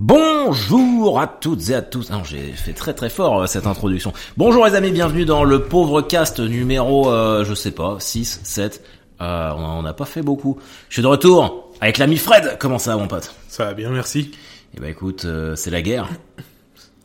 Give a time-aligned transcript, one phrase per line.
[0.00, 2.10] Bonjour à toutes et à tous.
[2.10, 4.12] Non, j'ai fait très très fort euh, cette introduction.
[4.36, 8.84] Bonjour les amis, bienvenue dans le pauvre cast numéro, euh, je sais pas, 6, 7.
[9.20, 10.58] Euh, on n'a pas fait beaucoup.
[10.88, 12.58] Je suis de retour avec l'ami Fred.
[12.60, 13.34] Comment ça va mon pote?
[13.48, 14.30] Ça va bien, merci.
[14.76, 16.08] Eh ben écoute, euh, c'est la guerre.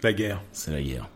[0.03, 0.41] La guerre.
[0.51, 1.09] C'est la guerre.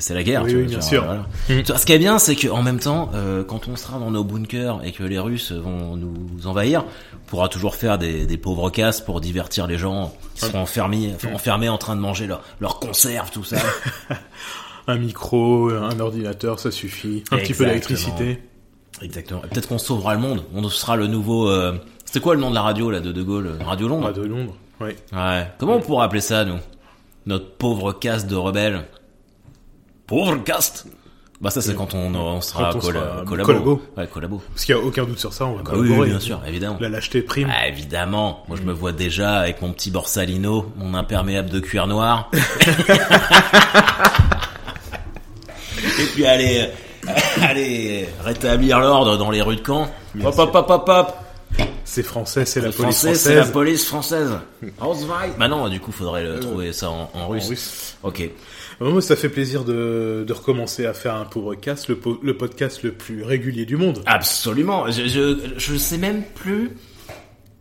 [0.00, 1.04] C'est la guerre, Oui, tu oui, vois, bien genre, sûr.
[1.04, 1.20] voilà.
[1.48, 1.62] Mm.
[1.62, 4.10] Tu vois, Ce qui est bien, c'est qu'en même temps, euh, quand on sera dans
[4.10, 6.84] nos bunkers et que les Russes vont nous envahir,
[7.14, 11.14] on pourra toujours faire des, des pauvres casses pour divertir les gens qui seront enfermés,
[11.22, 11.34] Mm.
[11.34, 13.56] enfermés en train de manger leur, leur conserve, tout ça.
[14.86, 17.22] Un micro, un ordinateur, ça suffit.
[17.30, 18.42] Un petit peu d'électricité.
[19.02, 19.42] Exactement.
[19.44, 20.42] Et Peut-être qu'on sauvera le monde.
[20.54, 21.48] On sera le nouveau.
[21.48, 21.74] euh,
[22.04, 24.12] C'était quoi le nom de la radio là de De Gaulle Radio Londres?
[24.12, 24.54] De Londres.
[24.80, 24.90] Oui.
[25.12, 25.46] Ouais.
[25.58, 26.58] Comment on pourrait appeler ça nous?
[27.26, 28.84] Notre pauvre caste de rebelles.
[30.10, 30.86] Pauvre caste.
[31.40, 33.46] Bah ça c'est quand on, on sera, Quand on colla- sera collabo.
[33.46, 33.82] collabo.
[33.96, 34.42] Ouais, collabo.
[34.52, 36.00] Parce qu'il n'y a aucun doute sur ça, on va Bah oui, collaborer.
[36.00, 36.76] oui, bien sûr, évidemment.
[36.80, 37.48] La lâcheté prime.
[37.50, 38.44] Ah, évidemment.
[38.48, 42.30] Moi, je me vois déjà avec mon petit borsalino, mon imperméable de cuir noir.
[45.98, 46.68] Et puis aller,
[47.40, 49.88] aller rétablir l'ordre dans les rues de Caen.
[50.22, 51.14] Hop, hop, hop, hop, hop.
[51.84, 53.52] C'est français, c'est la police français, c'est la française.
[53.52, 54.30] police française.
[55.38, 57.48] Bah non, du coup, faudrait le trouver ça en, en russe.
[57.48, 57.96] russe.
[58.02, 58.28] Ok.
[58.80, 62.36] Moi, ça fait plaisir de, de recommencer à faire un pauvre cast, le, po- le
[62.36, 64.02] podcast le plus régulier du monde.
[64.06, 64.90] Absolument.
[64.90, 66.70] Je, je, je sais même plus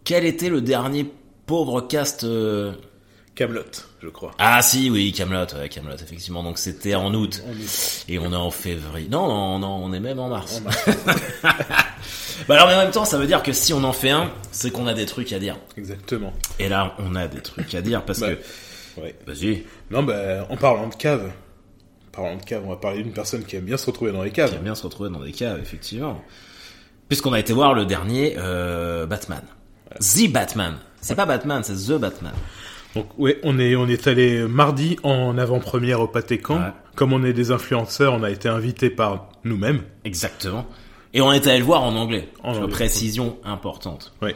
[0.06, 1.06] quel était le dernier
[1.46, 2.24] pauvre cast.
[2.24, 2.72] euh,
[3.36, 3.62] Camelot,
[4.02, 4.32] je crois.
[4.38, 6.42] Ah si, oui, Camelot, ouais, Camelot, effectivement.
[6.44, 7.42] Donc c'était en août.
[8.08, 9.08] Et on est en février.
[9.10, 10.62] Non, non, non, on est même en mars.
[11.44, 14.32] bah alors, mais en même temps, ça veut dire que si on en fait un,
[14.52, 15.58] c'est qu'on a des trucs à dire.
[15.78, 16.34] Exactement.
[16.60, 18.40] Et là, on a des trucs à dire parce Bah, que.
[19.02, 19.16] Ouais.
[19.26, 19.64] Vas-y.
[19.92, 21.32] Non, bah, en parlant de cave,
[22.08, 24.24] en parlant de cave, on va parler d'une personne qui aime bien se retrouver dans
[24.24, 24.54] les Qui caves.
[24.54, 26.22] aime bien se retrouver dans des caves, effectivement.
[27.08, 29.42] Puisqu'on a été voir le dernier euh, Batman.
[30.00, 30.76] The Batman.
[31.02, 32.34] C'est pas Batman, c'est The Batman.
[32.96, 36.58] Donc ouais, on est on est allé mardi en avant-première au Pâté Camp.
[36.58, 36.72] Ouais.
[36.96, 39.84] Comme on est des influenceurs, on a été invités par nous-mêmes.
[40.04, 40.66] Exactement.
[41.14, 42.28] Et on est allé le voir en anglais.
[42.44, 42.68] En anglais.
[42.68, 44.14] précision importante.
[44.22, 44.36] Ouais.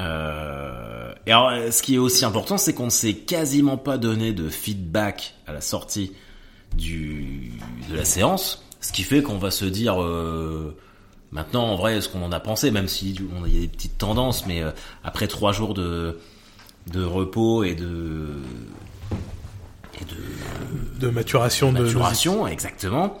[0.00, 3.98] Euh, et alors, euh, ce qui est aussi important, c'est qu'on ne s'est quasiment pas
[3.98, 6.12] donné de feedback à la sortie
[6.76, 7.52] du
[7.88, 10.76] de la séance, ce qui fait qu'on va se dire euh,
[11.30, 13.68] maintenant en vrai ce qu'on en a pensé, même si on il y a des
[13.68, 14.70] petites tendances, mais euh,
[15.02, 16.18] après trois jours de
[16.88, 18.26] de repos et de
[20.00, 23.18] et de De maturation de maturation, exactement.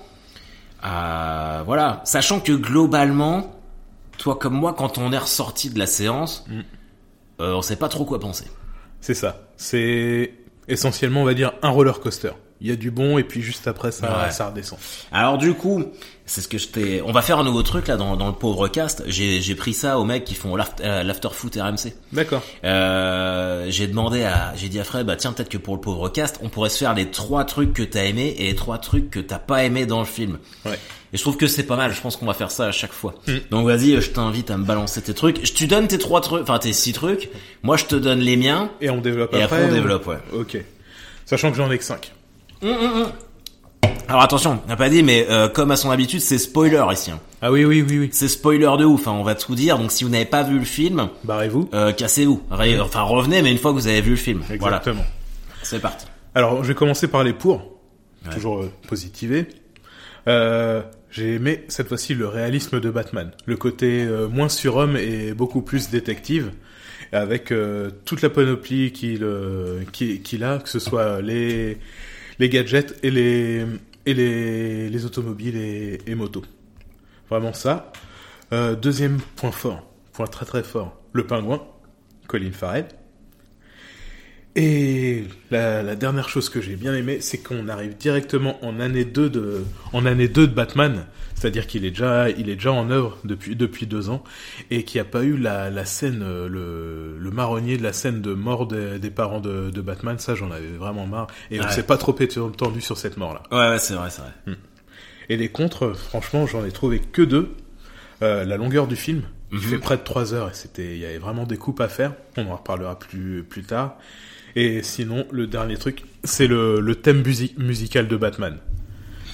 [0.84, 3.54] Euh, voilà, sachant que globalement,
[4.18, 6.60] toi comme moi, quand on est ressorti de la séance, Mm.
[7.40, 8.46] euh, on sait pas trop quoi penser.
[9.00, 9.42] C'est ça.
[9.56, 10.32] C'est
[10.68, 12.30] essentiellement, on va dire, un roller coaster.
[12.60, 14.30] Il y a du bon et puis juste après ça, Ouais.
[14.30, 14.78] ça redescend.
[15.12, 15.84] Alors du coup,
[16.24, 17.02] c'est ce que je t'ai.
[17.02, 19.02] On va faire un nouveau truc là dans, dans le pauvre cast.
[19.06, 21.92] J'ai j'ai pris ça aux mecs qui font l'aft- euh, l'after foot RMC.
[22.12, 22.42] D'accord.
[22.64, 26.08] Euh, j'ai demandé à, j'ai dit à Fred, bah tiens peut-être que pour le pauvre
[26.08, 29.10] cast, on pourrait se faire les trois trucs que t'as aimé et les trois trucs
[29.10, 30.38] que t'as pas aimé dans le film.
[30.64, 30.78] Ouais.
[31.12, 31.92] Et je trouve que c'est pas mal.
[31.92, 33.14] Je pense qu'on va faire ça à chaque fois.
[33.26, 33.32] Mm.
[33.50, 35.44] Donc vas-y, je t'invite à me balancer tes trucs.
[35.44, 37.28] Je tu donne tes trois trucs, enfin tes six trucs.
[37.62, 38.70] Moi, je te donne les miens.
[38.80, 39.56] Et on développe Et après.
[39.58, 40.18] après, on développe, ouais.
[40.32, 40.56] Ok.
[41.26, 41.84] Sachant que j'en ai que
[42.64, 43.12] 5.
[44.08, 47.10] Alors attention, on n'a pas dit, mais euh, comme à son habitude, c'est spoiler ici.
[47.10, 47.18] hein.
[47.40, 48.08] Ah oui, oui, oui, oui.
[48.12, 49.08] C'est spoiler de ouf.
[49.08, 49.12] Hein.
[49.12, 49.78] On va tout dire.
[49.78, 51.68] Donc si vous n'avez pas vu le film, Barrez-vous.
[51.74, 52.42] euh, cassez-vous.
[52.50, 54.42] Enfin revenez, mais une fois que vous avez vu le film.
[54.58, 55.04] Voilà, Exactement.
[55.62, 56.06] c'est parti.
[56.34, 57.78] Alors, je vais commencer par les pour.
[58.26, 58.34] Ouais.
[58.34, 59.46] Toujours euh, positiver.
[60.28, 63.30] Euh, j'ai aimé cette fois-ci le réalisme de Batman.
[63.46, 66.50] Le côté moins surhomme et beaucoup plus détective.
[67.12, 68.92] Avec euh, toute la panoplie
[69.22, 71.78] euh, qu'il a, que ce soit les,
[72.38, 76.44] les gadgets et les, automobiles et, et motos.
[77.28, 77.92] Vraiment ça.
[78.52, 81.62] Euh, deuxième point fort, point très très fort, le pingouin,
[82.28, 82.86] Colin Farrell.
[84.56, 89.04] Et la, la dernière chose que j'ai bien aimé, c'est qu'on arrive directement en année
[89.04, 91.06] 2 de, en année 2 de Batman.
[91.34, 94.22] C'est-à-dire qu'il est déjà, il est déjà en œuvre depuis, depuis deux ans
[94.70, 97.92] et qu'il n'y a pas eu la, la scène, euh, le, le marronnier de la
[97.92, 100.18] scène de mort des, des parents de, de Batman.
[100.20, 101.26] Ça, j'en avais vraiment marre.
[101.50, 101.70] Et on Ouais.
[101.72, 103.42] s'est pas trop étendu sur cette mort-là.
[103.50, 104.56] Ouais, ouais, c'est vrai, c'est vrai.
[105.28, 107.50] Et les contres, franchement, j'en ai trouvé que deux.
[108.22, 109.64] Euh, la longueur du film, il Mhm.
[109.64, 112.12] fait près de trois heures et c'était, il y avait vraiment des coupes à faire.
[112.36, 113.98] On en reparlera plus, plus tard.
[114.56, 118.58] Et sinon, le dernier truc, c'est le, le thème musi- musical de Batman.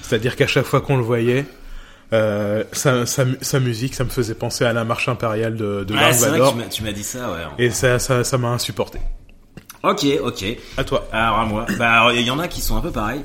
[0.02, 1.44] C'est-à-dire qu'à chaque fois qu'on le voyait,
[2.12, 5.84] euh, sa, sa, mu- sa musique, ça me faisait penser à la marche impériale de,
[5.84, 6.69] de Dark c'est vrai que Vador.
[6.70, 7.64] tu m'as- dit ça, ouais.
[7.64, 8.99] Et ça, ça, ça m'a insupporté.
[9.82, 10.44] Ok, ok.
[10.76, 11.08] À toi.
[11.12, 11.66] Alors à moi.
[11.78, 13.23] Bah il y en a qui sont un peu pareils.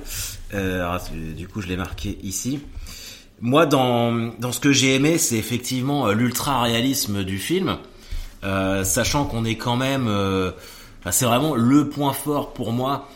[0.54, 1.02] Euh, alors,
[1.36, 2.62] du coup, je l'ai marqué ici.
[3.42, 7.78] Moi, dans dans ce que j'ai aimé, c'est effectivement euh, l'ultra réalisme du film,
[8.44, 10.06] Euh, sachant qu'on est quand même
[11.06, 13.08] Enfin, c'est vraiment le point fort pour moi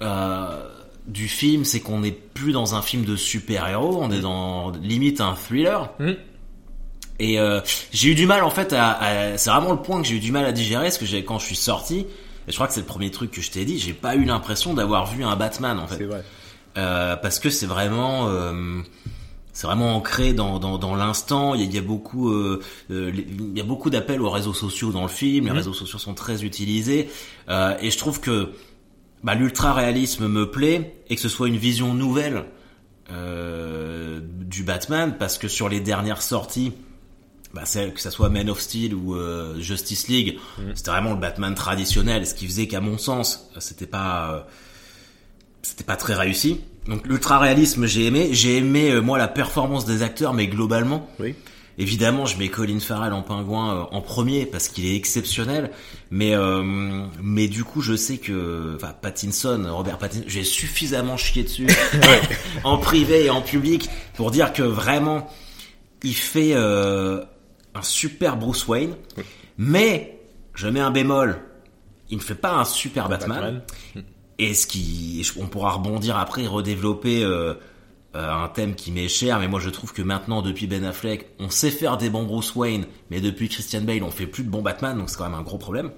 [0.00, 0.66] euh,
[1.06, 5.20] du film, c'est qu'on n'est plus dans un film de super-héros, on est dans limite
[5.20, 5.90] un thriller.
[5.98, 6.12] Mm.
[7.18, 7.60] Et euh,
[7.92, 10.20] j'ai eu du mal en fait à, à- c'est vraiment le point que j'ai eu
[10.20, 12.06] du mal à digérer, parce que j'ai quand je suis sorti, et
[12.50, 14.72] je crois que c'est le premier truc que je t'ai dit, j'ai pas eu l'impression
[14.74, 15.98] d'avoir vu un Batman en fait.
[15.98, 16.24] C'est vrai.
[16.78, 18.80] Euh, parce que c'est vraiment euh,
[19.52, 21.54] c'est vraiment ancré dans, dans, dans l'instant.
[21.54, 22.60] Il y a, il y a beaucoup euh,
[22.90, 25.44] euh, il y a beaucoup d'appels aux réseaux sociaux dans le film.
[25.44, 25.56] Les Mhm.
[25.58, 27.08] réseaux sociaux sont très utilisés
[27.48, 28.50] Euh, et je trouve que
[29.24, 32.44] bah, l'ultra réalisme me plaît et que ce soit une vision nouvelle
[33.10, 36.72] euh, du Batman parce que sur les dernières sorties
[37.54, 40.38] bah, que ça soit Man of Steel ou euh, Justice League,
[40.74, 44.40] c'était vraiment le Batman traditionnel, ce qui faisait qu'à mon sens, c'était pas euh,
[45.62, 46.60] c'était pas très réussi.
[46.86, 51.08] Donc l'ultra réalisme, j'ai aimé, j'ai aimé euh, moi la performance des acteurs, mais globalement,
[51.20, 51.36] Oui.
[51.78, 55.70] évidemment, je mets Colin Farrell en pingouin euh, en premier parce qu'il est exceptionnel,
[56.10, 56.62] mais euh,
[57.22, 61.68] mais du coup, je sais que enfin Pattinson, Robert Pattinson, j'ai suffisamment chié dessus
[62.64, 65.30] en privé et en public pour dire que vraiment
[66.02, 67.22] il fait euh,
[67.76, 68.96] un super Bruce Wayne,
[69.56, 70.18] mais
[70.56, 71.38] je mets un bémol,
[72.10, 73.62] il ne fait pas un super Batman.
[74.42, 77.54] Et ce qui, on pourra rebondir après, redévelopper euh,
[78.14, 81.28] euh, un thème qui m'est cher, mais moi je trouve que maintenant, depuis Ben Affleck,
[81.38, 84.48] on sait faire des bons Bruce Wayne, mais depuis Christian Bale, on fait plus de
[84.50, 85.90] bons Batman, donc c'est quand même un gros problème.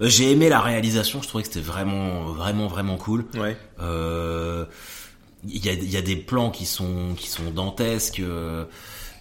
[0.00, 3.26] Euh, J'ai aimé la réalisation, je trouvais que c'était vraiment, vraiment, vraiment cool.
[3.36, 3.56] Ouais.
[3.80, 4.64] Euh,
[5.46, 8.64] Il y, a, il y a des plans qui sont, qui sont dantesques, euh,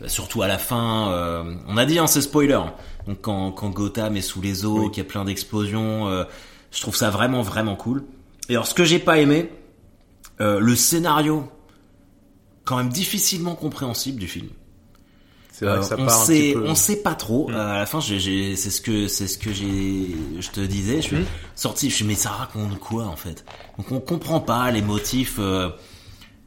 [0.07, 1.11] surtout à la fin.
[1.11, 2.59] euh, on a dit, hein, c'est spoiler.
[3.07, 4.91] Donc quand, quand Gotham est sous les eaux, Oui.
[4.91, 6.23] qu'il y a plein d'explosions, euh,
[6.71, 8.03] je trouve ça vraiment, vraiment cool.
[8.49, 9.49] Et alors, ce que j'ai pas aimé,
[10.41, 11.49] euh, le scénario,
[12.65, 14.47] quand même difficilement compréhensible du film.
[15.51, 16.65] C'est vrai Euh, que ça on part un sait, petit peu.
[16.67, 17.47] on sait pas trop.
[17.49, 17.53] Mm.
[17.53, 20.07] Euh, à la fin, c'est ce que, c'est ce que j'ai,
[20.39, 20.97] je te disais.
[21.01, 21.25] Je suis Mm.
[21.55, 23.45] sorti, je suis mais ça raconte quoi en fait?
[23.77, 25.69] Donc on comprend pas les motifs, euh,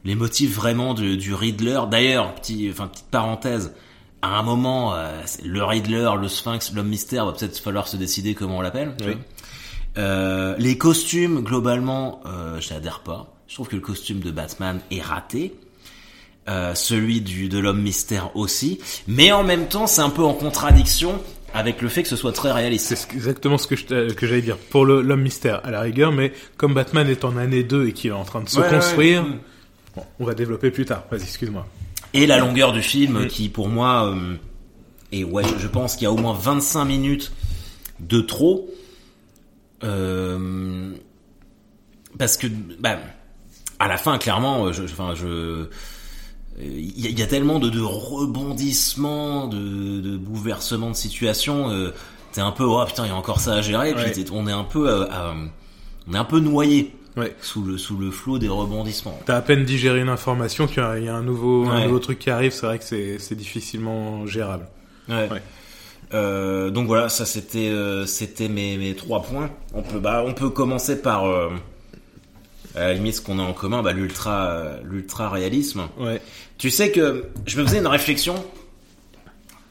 [0.03, 1.79] les motifs vraiment du, du Riddler.
[1.89, 3.73] D'ailleurs, petit, enfin petite parenthèse.
[4.21, 8.33] À un moment, euh, le Riddler, le Sphinx, l'homme mystère, va peut-être falloir se décider
[8.35, 8.93] comment on l'appelle.
[9.05, 9.13] Oui.
[9.97, 13.33] Euh, les costumes, globalement, euh, je n'adhère pas.
[13.47, 15.53] Je trouve que le costume de Batman est raté.
[16.49, 20.33] Euh, celui du de l'homme mystère aussi, mais en même temps c'est un peu en
[20.33, 21.19] contradiction
[21.53, 22.85] avec le fait que ce soit très réaliste.
[22.87, 24.55] C'est ce- exactement ce que je t'a- que j'allais dire.
[24.57, 27.91] Pour le- l'homme mystère, à la rigueur, mais comme Batman est en année 2 et
[27.91, 29.39] qu'il est en train de se Ouais, construire, ouais.
[29.97, 31.03] bon, on va développer plus tard.
[31.11, 31.67] Vas-y, excuse-moi.
[32.13, 34.35] Et la longueur du film qui pour moi euh,
[35.11, 37.33] et ouais je pense qu'il y a au moins 25 minutes
[37.99, 38.69] de trop
[39.83, 40.93] euh,
[42.17, 42.47] parce que
[42.79, 42.97] bah
[43.79, 45.67] à la fin clairement je enfin je
[46.59, 51.69] il y, a- il y a tellement de, de rebondissements de, de bouleversements de situation
[51.69, 51.91] euh,
[52.31, 54.11] t'es un peu oh putain il y a encore ça à gérer et Ouais.
[54.11, 55.05] puis t'es- on est un peu euh,
[56.07, 57.35] on est un peu noyé Ouais.
[57.41, 61.07] sous le sous le flot des rebondissements T'as à peine digéré une information il y
[61.09, 62.51] a un nouveau, un nouveau truc qui arrive.
[62.53, 64.67] C'est vrai que c'est c'est difficilement gérable.
[65.09, 65.27] Ouais.
[66.13, 69.49] Euh, donc voilà, ça c'était euh, c'était mes, mes trois points.
[69.73, 71.49] On peut bah on peut commencer par euh,
[72.75, 75.87] à la limite ce qu'on a en commun, bah l'ultra euh, l'ultra réalisme.
[75.99, 76.21] Ouais.
[76.57, 78.35] Tu sais que je me faisais une réflexion.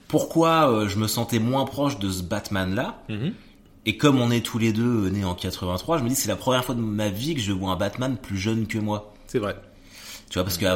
[0.08, 3.32] Pourquoi je me sentais moins proche de ce Batman là Mhm.
[3.88, 6.36] Et comme on est tous les deux nés en 83, je me dis c'est la
[6.36, 9.14] première fois de ma vie que je vois un Batman plus jeune que moi.
[9.28, 9.56] C'est vrai.
[10.28, 10.66] Tu vois, parce que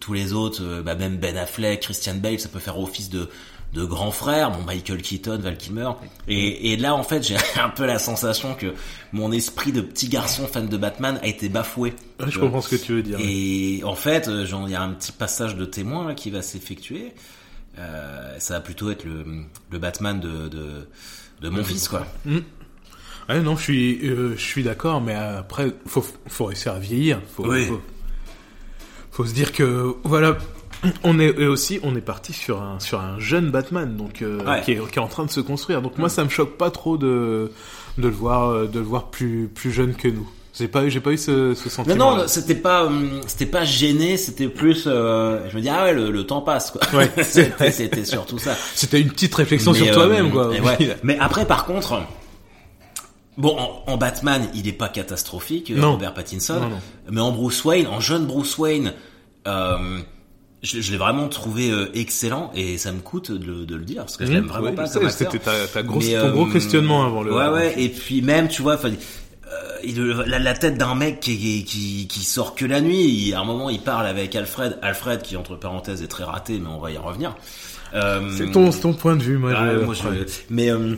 [0.00, 3.28] tous les autres, bah, même Ben Affleck, Christian Bale, ça peut faire office de,
[3.72, 5.90] de grand frère, bon, Michael Keaton, Val Kilmer.
[6.28, 8.74] Et, et là, en fait, j'ai un peu la sensation que
[9.12, 11.94] mon esprit de petit garçon fan de Batman a été bafoué.
[12.20, 13.18] Ouais, je comprends ce que tu veux dire.
[13.20, 16.42] Et en fait, euh, il y a un petit passage de témoin là, qui va
[16.42, 17.12] s'effectuer.
[17.78, 19.24] Euh, ça va plutôt être le,
[19.70, 20.86] le Batman de, de,
[21.40, 22.06] de mon fils, quoi.
[23.28, 27.20] Ouais, non, je suis, euh, je suis d'accord, mais après, faut, faut réussir à vieillir.
[27.34, 27.64] Faut, Oui.
[27.66, 27.80] faut,
[29.12, 30.36] faut se dire que, voilà,
[31.04, 34.38] on est et aussi, on est parti sur un, sur un jeune Batman, donc euh,
[34.44, 34.62] Ouais.
[34.64, 35.82] qui, est, qui est en train de se construire.
[35.82, 37.50] Donc moi, ça me choque pas trop de,
[37.98, 40.28] de le voir, euh, de le voir plus, plus jeune que nous.
[40.58, 42.16] J'ai pas eu, j'ai pas eu ce, ce Mais sentiment.
[42.16, 45.94] non, c'était pas, hum, c'était pas gêné, c'était plus, euh, je me dis ah ouais,
[45.94, 46.82] le, le temps passe quoi.
[46.92, 47.10] Ouais.
[47.22, 48.54] c'était, c'était surtout ça.
[48.74, 50.48] C'était une petite réflexion Mais, sur euh, toi-même, quoi.
[50.50, 50.96] mais, ouais.
[51.04, 52.02] Mais après, par contre,
[53.38, 55.92] bon, en, en Batman, il est pas catastrophique, euh, Non.
[55.92, 56.60] Robert Pattinson.
[56.60, 56.80] Non, non.
[57.10, 58.92] Mais en Bruce Wayne, en jeune Bruce Wayne,
[59.46, 60.00] euh,
[60.62, 63.84] je, je l'ai vraiment trouvé euh, excellent et ça me coûte de, le- de le
[63.84, 65.10] dire parce que je l'aime Mmh, vraiment ouais, pas comme.
[65.10, 67.34] C'était ta, ta grosse, Mais, ton gros euh, questionnement avant le.
[67.34, 67.74] Ouais, ouais.
[67.78, 72.54] Et puis même, tu vois, euh, la, la tête d'un mec qui, qui, qui sort
[72.54, 73.04] que la nuit.
[73.08, 74.78] Il- à un moment, il parle avec Alfred.
[74.82, 77.34] Alfred, qui entre parenthèses est très raté, mais on va y revenir.
[77.94, 79.52] Euh, C'est ton, c'est ton point de vue, moi.
[79.56, 79.84] ah, je...
[79.84, 80.94] moi, je- Mais euh,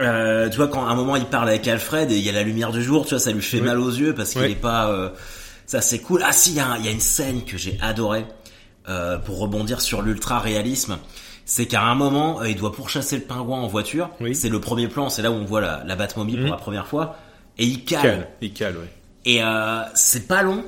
[0.00, 2.32] Euh, tu vois, quand à un moment il parle avec Alfred et il y a
[2.32, 3.66] la lumière du jour, tu vois, ça lui fait Oui.
[3.66, 4.50] mal aux yeux parce qu'il Oui.
[4.52, 4.90] est pas.
[5.66, 6.22] Ça c'est cool.
[6.24, 8.26] Ah si, il y, a un- il y a une scène que j'ai adorée
[8.88, 10.98] euh, pour rebondir sur l'ultra réalisme.
[11.46, 14.10] C'est qu'à un moment, euh, il doit pourchasser le pingouin en voiture.
[14.20, 14.34] Oui.
[14.34, 16.50] C'est le premier plan, c'est là où on voit la, la Batmobile pour Mhm.
[16.50, 17.16] la première fois.
[17.58, 18.02] Et il cale.
[18.02, 18.28] Cale.
[18.40, 18.92] Il cale, ouais.
[19.26, 20.64] Et euh, c'est pas long,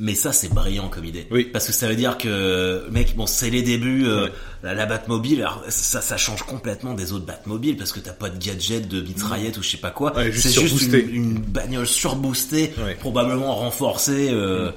[0.00, 1.28] mais ça c'est brillant comme idée.
[1.30, 1.44] Oui.
[1.44, 4.32] Parce que ça veut dire que, mec, bon, c'est les débuts, euh, Ouais.
[4.62, 8.30] la, la Batmobile, alors ça, ça change complètement des autres Batmobiles parce que t'as pas
[8.30, 10.16] de gadget, de mitraillette ou je sais pas quoi.
[10.16, 12.94] Ouais, c'est juste une, une bagnole surboostée, Ouais.
[12.96, 14.30] probablement renforcée.
[14.32, 14.72] Euh,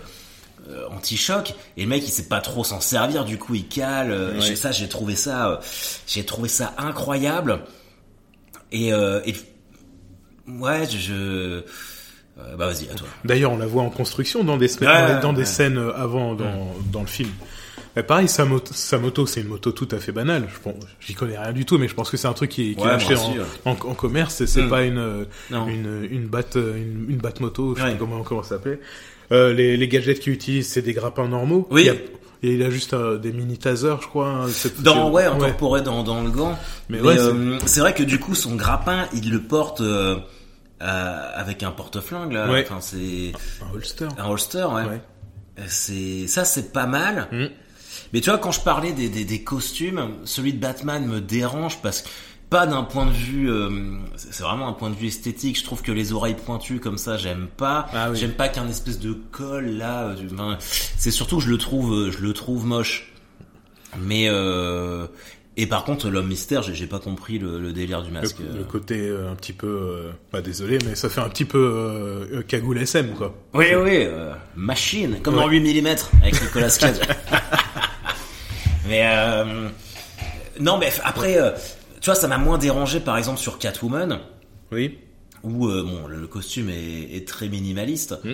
[0.70, 4.12] euh, anti-choc et le mec il sait pas trop s'en servir du coup il cale
[4.12, 5.58] euh, ça j'ai trouvé ça euh,
[6.08, 7.60] j'ai trouvé ça incroyable
[8.72, 9.36] et, euh, et
[10.48, 11.64] ouais je, je...
[12.40, 15.34] euh, bah vas-y à toi D'ailleurs, on la voit en construction dans des, Ouais, dans
[15.34, 15.46] des, ouais.
[15.46, 17.30] scènes euh, avant dans, dans le film.
[17.96, 20.48] Mais pareil, sa moto, sa moto, c'est une moto tout à fait banale.
[20.52, 22.76] Je pense, j'y connais rien du tout, mais je pense que c'est un truc qui,
[22.76, 23.46] qui Ouais, est acheté en, aussi, ouais.
[23.66, 24.44] en, en commerce.
[24.46, 24.70] C'est, Mm.
[24.70, 25.68] pas une, euh, Non.
[25.68, 27.76] une, une batte, une, une batte moto.
[27.76, 27.92] Je sais Ouais.
[27.94, 28.80] pas comment, comment ça s'appelle.
[29.32, 31.68] Euh, les, les gadgets qu'il utilise, c'est des grappins normaux.
[31.70, 31.82] Oui.
[31.84, 31.94] Il y a,
[32.46, 34.28] et il a juste euh, des mini tasers, je crois.
[34.28, 34.48] hein,
[34.80, 36.58] Dans ouais, incorporé dans dans le gant.
[36.90, 40.18] Mais Mais, ouais, euh, c'est vrai que du coup son grappin, il le porte euh,
[40.84, 42.52] euh, avec un porte-flingue là.
[42.52, 42.64] Ouais.
[42.68, 43.32] Enfin c'est
[43.68, 44.08] Un holster.
[44.18, 44.84] un holster, ouais.
[44.84, 45.02] Ouais.
[45.60, 47.28] Euh, C'est ça, c'est pas mal.
[47.32, 47.46] Mm.
[48.12, 51.80] Mais tu vois, quand je parlais des, des, des costumes, celui de Batman me dérange
[51.82, 52.10] parce que
[52.50, 55.58] pas d'un point de vue, euh, c'est vraiment un point de vue esthétique.
[55.58, 57.88] Je trouve que les oreilles pointues comme ça, j'aime pas.
[57.94, 58.18] Ah oui.
[58.18, 60.10] J'aime pas qu'un espèce de col là.
[60.10, 63.12] euh, c'est surtout que je le trouve, euh, je le trouve moche.
[64.00, 65.08] Mais euh,
[65.56, 68.38] et par contre, l'homme mystère, j'ai pas compris le, le délire du masque.
[68.40, 68.58] Le, euh.
[68.60, 71.58] le côté euh, un petit peu, euh, bah désolé, mais ça fait un petit peu
[71.60, 73.36] euh, euh, cagoule SM quoi.
[73.54, 74.08] Oui, oui,
[74.56, 75.58] machine, comme dans Ouais.
[75.60, 76.96] 8 mm avec Nicolas Cage.
[78.88, 79.04] mais
[80.60, 81.38] non, mais après,
[82.02, 84.20] tu vois, ça m'a moins dérangé, par exemple, sur Catwoman,
[84.72, 85.00] Oui.
[85.44, 88.16] où bon, le, le costume est, est très minimaliste.
[88.24, 88.32] Mm.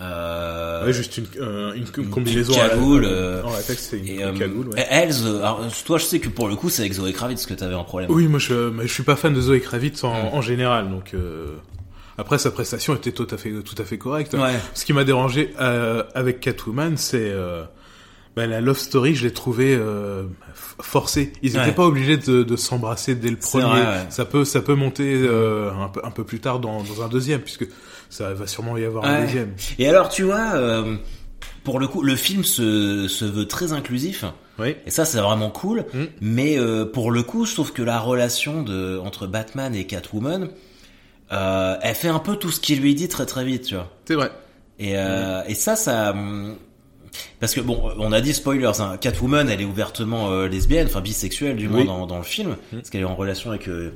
[0.00, 4.22] Euh, Ouais, juste une, euh, une, une combinaison cagoule, euh, en latex, c'est une et,
[4.24, 4.68] euh, cagoule.
[4.68, 4.86] Ouais.
[4.90, 7.74] Elze, alors, toi, je sais que pour le coup, c'est avec Zoé Kravitz que t'avais
[7.74, 8.10] un problème.
[8.10, 10.34] Oui, moi je, je suis pas fan de Zoé Kravitz en, Mm.
[10.34, 11.56] en général, donc euh,
[12.16, 14.34] après sa prestation était tout à fait tout à fait correcte.
[14.34, 14.54] Ouais.
[14.74, 17.64] Ce qui m'a dérangé euh, avec Catwoman, c'est euh,
[18.38, 20.22] bah, la love story, je l'ai trouvé euh,
[20.54, 21.32] forcée.
[21.42, 21.62] Ils Ouais.
[21.62, 23.64] étaient pas obligés de, de s'embrasser dès le premier.
[23.64, 24.06] vrai, ouais.
[24.10, 27.08] Ça peut ça peut monter euh, un peu un peu plus tard dans, dans un
[27.08, 27.66] deuxième, puisque
[28.10, 29.54] ça va sûrement y avoir un deuxième.
[29.78, 30.96] Et alors, tu vois, euh,
[31.64, 34.24] pour le coup, le film se, se veut très inclusif.
[34.58, 34.74] Oui.
[34.86, 35.84] Et ça, c'est vraiment cool.
[35.92, 36.04] Mm.
[36.20, 40.48] Mais euh, pour le coup, je trouve que la relation de entre Batman et Catwoman,
[41.32, 43.90] euh, elle fait un peu tout ce qu'il lui dit très très vite, tu vois.
[44.06, 44.30] C'est vrai.
[44.78, 46.14] Et, euh, et ça, ça...
[47.40, 51.00] Parce que bon, on a dit spoilers, hein, Catwoman, elle est ouvertement euh, lesbienne, enfin
[51.00, 51.86] bisexuelle du moins Oui.
[51.86, 52.76] dans, dans le film, Mm.
[52.76, 53.92] parce qu'elle est en relation avec euh,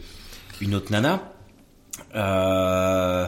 [0.61, 1.33] une autre nana.
[2.15, 3.27] Euh,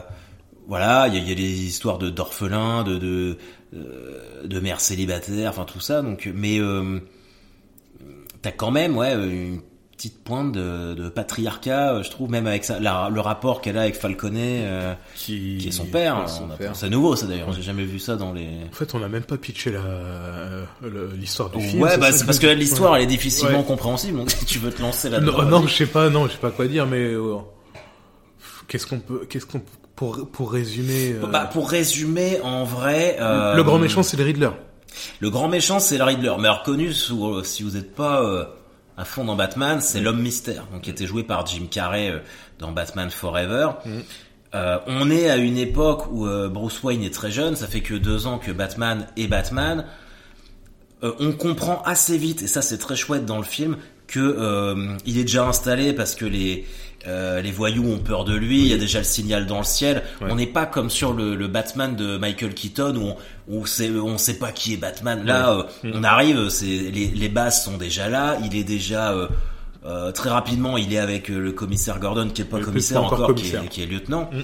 [0.67, 3.37] voilà, il y a, il y a des histoires de d'orphelins, de de,
[3.75, 6.01] euh, de mères célibataires, enfin tout ça.
[6.01, 6.99] Donc, mais euh,
[8.41, 9.61] t'as quand même ouais une
[9.97, 13.77] petite pointe de, de patriarcat, euh, je trouve, même avec ça, la- le rapport qu'elle
[13.77, 16.19] a avec Falconet, euh, Qui, qui est son père.
[16.21, 16.75] Ouais, son On a- père.
[16.75, 17.53] C'est nouveau ça d'ailleurs.
[17.53, 18.47] J'ai jamais vu ça dans les.
[18.69, 20.65] En fait, on n'a même pas pitché la euh,
[21.17, 21.81] l'histoire du film.
[21.81, 22.97] Ouais, bah c'est parce que l'histoire Ouais.
[22.99, 23.65] elle est difficilement Ouais.
[23.65, 24.17] compréhensible.
[24.17, 25.43] Donc si tu veux te lancer là-dedans.
[25.43, 27.35] Non, je sais pas, non, je sais pas quoi dire, mais euh,
[28.67, 29.61] qu'est-ce qu'on peut, qu'est-ce qu'on
[29.95, 31.13] pour pour résumer.
[31.13, 34.49] euh, Bah, pour résumer, en vrai, euh, le grand méchant, c'est le Riddler.
[35.19, 36.49] Le grand méchant, c'est le Riddler, mais
[36.93, 38.45] sous, euh, si vous n'êtes pas euh,
[38.97, 42.19] à fond dans Batman, c'est l'homme mystère, donc qui était joué par Jim Carrey euh,
[42.59, 43.69] dans Batman Forever.
[44.55, 47.81] Euh, on est à une époque où euh, Bruce Wayne est très jeune, ça fait
[47.81, 49.85] que deux ans que Batman est Batman.
[51.03, 55.17] Euh, on comprend assez vite, et ça c'est très chouette dans le film, que il
[55.17, 56.65] est déjà installé parce que les
[57.07, 59.63] euh, les voyous ont peur de lui, il y a déjà le signal dans le
[59.63, 60.03] ciel.
[60.21, 60.27] Ouais.
[60.31, 63.07] On n'est pas comme sur le, le Batman de Michael Keaton où
[63.49, 65.23] on, où c'est, on sait pas qui est Batman.
[65.25, 69.27] Là, euh, on arrive, c'est les, les bases sont déjà là, il est déjà euh,
[69.85, 73.35] euh, très rapidement, il est avec le commissaire Gordon qui est pas Le- commissaire encore
[73.35, 74.29] qui, est, qui est lieutenant.
[74.33, 74.39] Mm.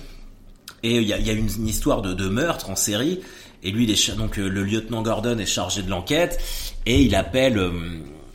[0.84, 3.20] Et il y a, y a une, une histoire de, de meurtre en série.
[3.64, 6.40] Et lui, il est donc le lieutenant Gordon est chargé de l'enquête
[6.88, 7.60] et il appelle,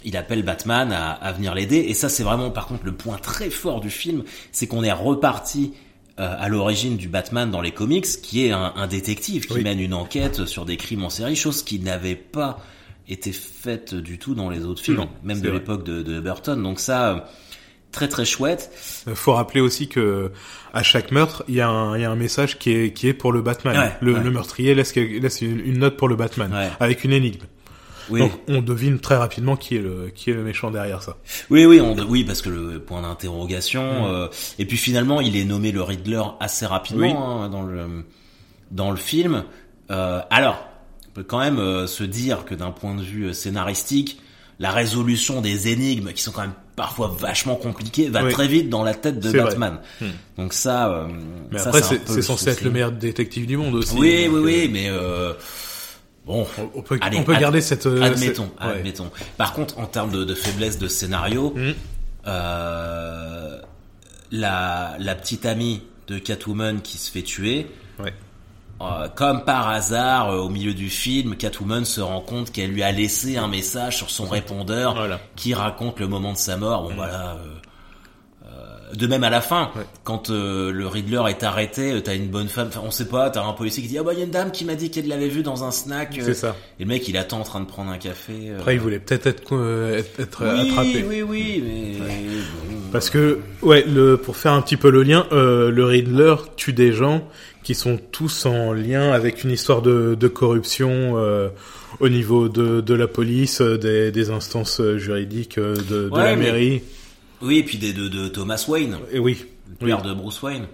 [0.06, 1.76] il appelle Batman à, à venir l'aider.
[1.88, 4.22] Et ça, c'est vraiment, par contre, le point très fort du film,
[4.52, 5.74] c'est qu'on est reparti
[6.18, 9.62] euh, à l'origine du Batman dans les comics, qui est un, un détective qui Oui.
[9.62, 12.58] mène une enquête sur des crimes en série, chose qui n'avait pas
[13.08, 16.62] été faite du tout dans les autres films, Non, même de l'époque de, de Burton.
[16.62, 17.20] Donc ça, euh,
[17.92, 18.70] très très chouette.
[19.06, 20.30] Il faut rappeler aussi que
[20.72, 23.08] à chaque meurtre, il y a un, il y a un message qui est qui
[23.08, 23.76] est pour le Batman.
[23.76, 24.22] Ouais, le, ouais.
[24.22, 26.68] le meurtrier laisse, laisse une, une note pour le Batman Ouais.
[26.80, 27.44] avec une énigme.
[28.10, 28.20] Oui.
[28.20, 31.16] Donc on devine très rapidement qui est le qui est le méchant derrière ça.
[31.50, 33.82] Oui, oui, on, oui, parce que le point d'interrogation.
[33.82, 34.04] Mm.
[34.06, 37.12] euh, et puis finalement, il est nommé le Riddler assez rapidement Oui.
[37.44, 38.04] hein, dans le
[38.70, 39.44] dans le film.
[39.90, 40.66] Euh, alors,
[41.08, 44.20] on peut quand même euh, se dire que d'un point de vue euh, scénaristique,
[44.58, 48.32] la résolution des énigmes, qui sont quand même parfois vachement compliquées, va Oui.
[48.32, 49.30] très vite dans la tête de.
[49.32, 49.78] Batman.
[50.00, 50.06] Mm.
[50.38, 51.06] Donc ça, euh,
[51.50, 53.94] Mais ça, après c'est censé être le meilleur détective du monde aussi.
[53.96, 55.32] Oui, oui, oui, euh, mais euh,
[56.26, 56.46] bon.
[56.74, 58.74] On peut Allez, on peut ad- garder cette euh, Admettons, cette- ouais.
[58.78, 59.10] admettons.
[59.36, 61.72] Par contre, en termes de, de faiblesse de scénario, Mm.
[62.26, 63.60] euh,
[64.32, 67.66] la, la petite amie de Catwoman qui se fait tuer,
[67.98, 68.12] Ouais.
[68.82, 72.82] euh, comme par hasard, euh, au milieu du film, Catwoman se rend compte qu'elle lui
[72.82, 75.20] a laissé un message sur son répondeur Voilà.
[75.36, 76.82] qui raconte le moment de sa mort.
[76.88, 77.38] Bon, voilà.
[78.94, 79.82] De même à la fin, Ouais.
[80.04, 83.44] quand euh, le Riddler est arrêté, euh, t'as une bonne femme, on sait pas, t'as
[83.44, 85.08] un policier qui dit ah bah il y a une dame qui m'a dit qu'elle
[85.08, 86.16] l'avait vu dans un snack.
[86.18, 86.56] euh, C'est ça.
[86.78, 88.52] et le mec, il attend en train de prendre un café.
[88.58, 89.42] Après il voulait peut-être être
[89.96, 91.04] être, être oui, attrapé.
[91.08, 92.06] Oui, oui, mais.
[92.92, 96.92] Parce que, ouais, le, pour faire un petit peu le lien, le Riddler tue des
[96.92, 97.26] gens
[97.62, 101.48] qui sont tous en lien avec une histoire de, de corruption euh,
[101.98, 106.42] au niveau de, de la police, des, des instances juridiques, de, de Ouais, la mais-
[106.44, 106.82] mairie.
[107.42, 109.44] Oui, et puis des, de, de Thomas Wayne, Et oui,
[109.80, 110.66] le père de Bruce Wayne.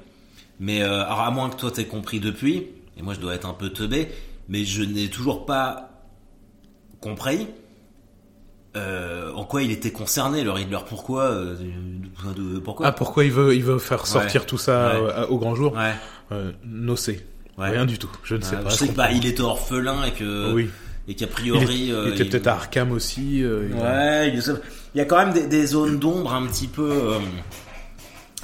[0.60, 2.66] Mais euh, alors à moins que toi t'aies compris depuis,
[2.96, 4.08] et moi je dois être un peu teubé,
[4.48, 5.88] mais je n'ai toujours pas
[7.00, 7.48] compris
[8.76, 10.78] euh, en quoi il était concerné le Riddler.
[10.88, 11.56] Pourquoi euh,
[12.64, 14.46] Pourquoi Ah, pourquoi il veut, il veut faire sortir Ouais.
[14.46, 15.10] tout ça Ouais.
[15.18, 15.92] euh, au grand jour Ouais.
[16.32, 16.52] euh.
[17.58, 17.68] Ouais.
[17.70, 18.10] Rien du tout.
[18.24, 18.70] Je ne sais pas.
[18.70, 20.70] je sais que bah, il était orphelin et que Oui.
[21.06, 23.42] et qu'a Il, priori est- euh, il était il- peut-être à Arkham aussi.
[23.44, 24.40] euh, il- Ouais, il
[24.94, 27.18] il y a quand même des, des zones d'ombre un petit peu, euh,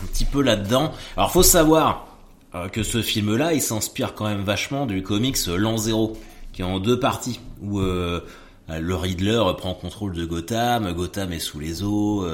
[0.03, 0.93] un petit peu là-dedans.
[1.17, 2.17] Alors, faut savoir
[2.55, 6.17] euh, que ce film-là, il s'inspire quand même vachement du comics L'An Zéro,
[6.53, 8.21] qui est en deux parties, où euh,
[8.69, 12.27] le Riddler prend contrôle de Gotham, Gotham est sous les eaux,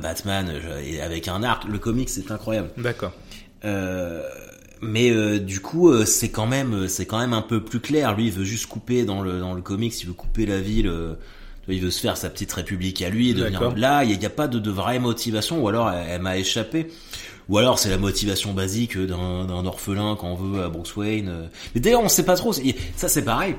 [0.00, 0.48] Batman
[0.84, 1.64] est avec un arc.
[1.64, 2.70] Le comics, c'est incroyable.
[2.76, 3.12] D'accord.
[3.64, 4.22] Euh,
[4.80, 8.14] mais euh, du coup, euh, c'est quand même, c'est quand même un peu plus clair.
[8.14, 10.86] Lui, il veut juste couper dans le dans le comics, il veut couper la ville.
[10.86, 11.14] euh,
[11.74, 13.30] il veut se faire sa petite république à lui.
[13.30, 13.74] Et devenir...
[13.76, 16.88] Là, il n'y a, pas de, de vraie motivation, ou alors elle, elle m'a échappé.
[17.48, 21.48] Ou alors c'est la motivation basique d'un orphelin qu'on veut à Bruce Wayne.
[21.74, 22.52] Mais d'ailleurs, on sait pas trop.
[22.52, 23.54] Ça, c'est pareil.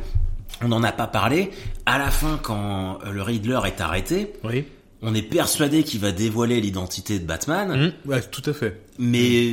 [0.62, 1.52] On n'en a pas parlé.
[1.86, 4.65] À la fin, quand le Riddler est arrêté, Oui.
[5.02, 7.93] on est persuadé qu'il va dévoiler l'identité de Batman.
[8.06, 8.82] Mmh, ouais, tout à fait.
[9.00, 9.46] Mais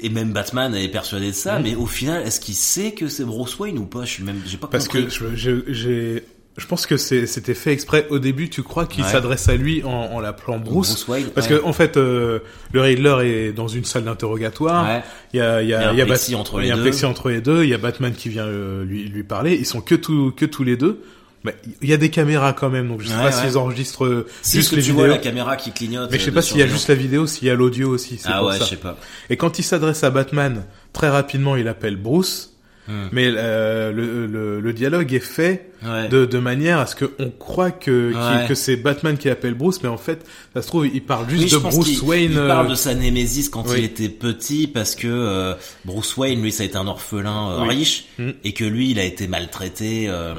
[0.00, 1.58] et même Batman est persuadé de ça.
[1.58, 1.62] Mhm.
[1.64, 4.04] Mais au final, est-ce qu'il sait que c'est Bruce Wayne ou pas?
[4.04, 5.06] Je suis même, j'ai pas Parce compris.
[5.08, 6.24] que j'ai,
[6.56, 8.06] je pense que c'est, c'était fait exprès.
[8.10, 9.10] Au début, tu crois qu'il Ouais.
[9.10, 11.06] s'adresse à lui en, en l'appelant Bruce.
[11.08, 11.26] Wayne.
[11.34, 11.58] Parce ouais.
[11.58, 12.38] que en fait, euh,
[12.72, 14.86] le Riddler est dans une salle d'interrogatoire.
[14.86, 15.02] Ouais.
[15.32, 16.72] Il y a, il y a il y a plexi entre il y a les
[16.72, 16.82] un deux.
[16.82, 17.64] plexi entre les deux.
[17.64, 19.54] Il y a Batman qui vient euh, lui, lui parler.
[19.54, 21.00] Ils sont que tous, que tous les deux.
[21.42, 24.26] Mais il y a des caméras quand même, donc je sais pas s'ils enregistrent euh,
[24.40, 25.04] Si juste que les tu vidéos.
[25.04, 26.10] vois la caméra qui clignote.
[26.10, 27.90] Mais je sais euh, pas s'il y a juste la vidéo, s'il y a l'audio
[27.90, 28.18] aussi.
[28.24, 28.64] Ah pour ouais, ça.
[28.64, 28.96] je sais pas.
[29.28, 30.64] Et quand il s'adresse à Batman,
[30.94, 32.53] très rapidement, il appelle Bruce.
[32.86, 33.08] Hmm.
[33.12, 36.08] Mais euh, le, le, le dialogue est fait Ouais.
[36.08, 38.12] de, de manière à ce qu'on croit que,
[38.48, 41.44] que c'est Batman qui appelle Bruce, mais en fait, ça se trouve, il parle juste
[41.44, 42.30] Oui, de Bruce Wayne.
[42.32, 43.74] Il euh, parle de sa némésis quand oui.
[43.78, 47.62] il était petit parce que euh, Bruce Wayne, lui, ça a été un orphelin euh,
[47.62, 47.74] Oui.
[47.76, 48.30] riche Mm.
[48.44, 50.34] et que lui, il a été maltraité, euh,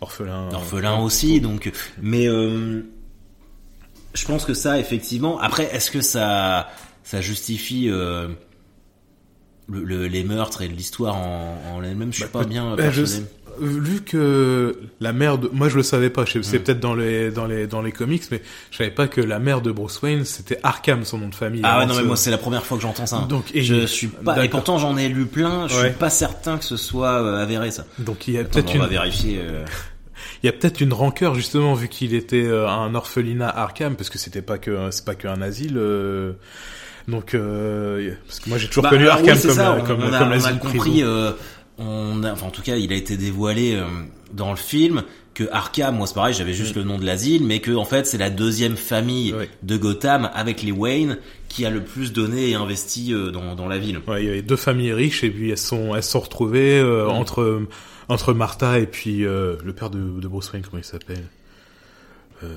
[0.00, 0.48] orphelin.
[0.52, 1.40] orphelin aussi.
[1.42, 2.80] Donc, mais euh,
[4.14, 5.38] je pense que ça, effectivement.
[5.40, 6.68] Après, est-ce que ça,
[7.04, 8.28] ça justifie euh,
[9.70, 12.90] le, le- les meurtres et l'histoire en, en elle-même Je suis Bah, pas bien bah,
[12.90, 13.24] je- persuadé.
[13.60, 16.62] Vu que la mère de, moi je le savais pas, c'est Mm.
[16.62, 19.60] peut-être dans les dans les dans les comics, mais je savais pas que la mère
[19.60, 21.60] de Bruce Wayne c'était Arkham son nom de famille.
[21.64, 23.26] Ah ouais, non, mais moi, c'est la première fois que j'entends ça.
[23.28, 25.88] Donc, et- je suis pas, et pourtant j'en ai lu plein, je Ouais.
[25.88, 27.84] suis pas certain que ce soit euh, avéré ça.
[27.98, 29.40] donc il y a peut-être on une va vérifier.
[29.42, 29.64] euh.
[30.42, 34.08] Il y a peut-être une rancœur justement vu qu'il était euh, un orphelinat Arkham parce
[34.08, 35.76] que c'était pas que c'est pas qu'un asile.
[35.76, 36.32] euh,
[37.08, 39.84] donc euh, parce que moi j'ai toujours Bah, connu alors, Arkham oui, comme ça, on-
[39.84, 41.32] comme on a, comme on a compris, euh,
[41.78, 43.84] on a, enfin, en tout cas, il a été dévoilé euh,
[44.32, 47.60] dans le film que Arkham, moi c'est pareil, j'avais juste le nom de l'asile, mais
[47.60, 49.46] que en fait c'est la deuxième famille Mm.
[49.62, 53.66] De Gotham avec les Wayne qui a le plus donné et investi euh, dans, dans
[53.68, 54.00] la ville.
[54.06, 56.78] Ouais, il y avait deux familles riches et puis elles sont elles se sont retrouvées
[56.78, 57.10] euh, Mm.
[57.10, 57.62] entre
[58.08, 61.24] entre Martha et puis euh, le père de, de Bruce Wayne comment il s'appelle?
[62.42, 62.48] Euh,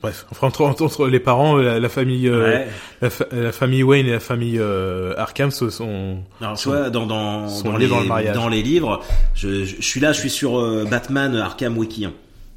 [0.00, 2.68] Bref, enfin, entre, entre, les parents, la, la famille, euh, Ouais.
[3.02, 6.18] la, fa- la famille Wayne et la famille euh, Arkham se sont.
[6.40, 8.34] Alors, tu sont- vois, dans, dans, sont dans, les, dans le mariage.
[8.36, 9.02] dans les livres,
[9.34, 12.04] je, je, je suis là, je suis sur euh, Batman Arkham Wiki.
[12.04, 12.12] hein.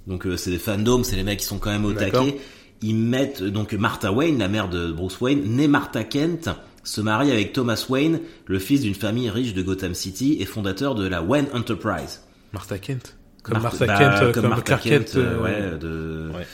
[0.06, 2.38] Donc euh, c'est des fandoms, c'est les mecs qui sont quand même au taquet.
[2.84, 6.50] Ils mettent donc Martha Wayne, la mère de Bruce Wayne, née Martha Kent,
[6.84, 10.94] se marie avec Thomas Wayne, le fils d'une famille riche de Gotham City et fondateur
[10.96, 12.22] de la Wayne Enterprise.
[12.54, 13.16] Martha Kent.
[13.44, 16.46] Comme Martha- Martha bah, Kent, euh, comme comme Martha Clark Kent, Kent, ouais, de, ouais.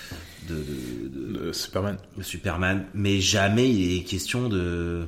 [0.47, 1.97] De, de- de- Superman.
[2.17, 5.05] de Superman, mais jamais il est question de.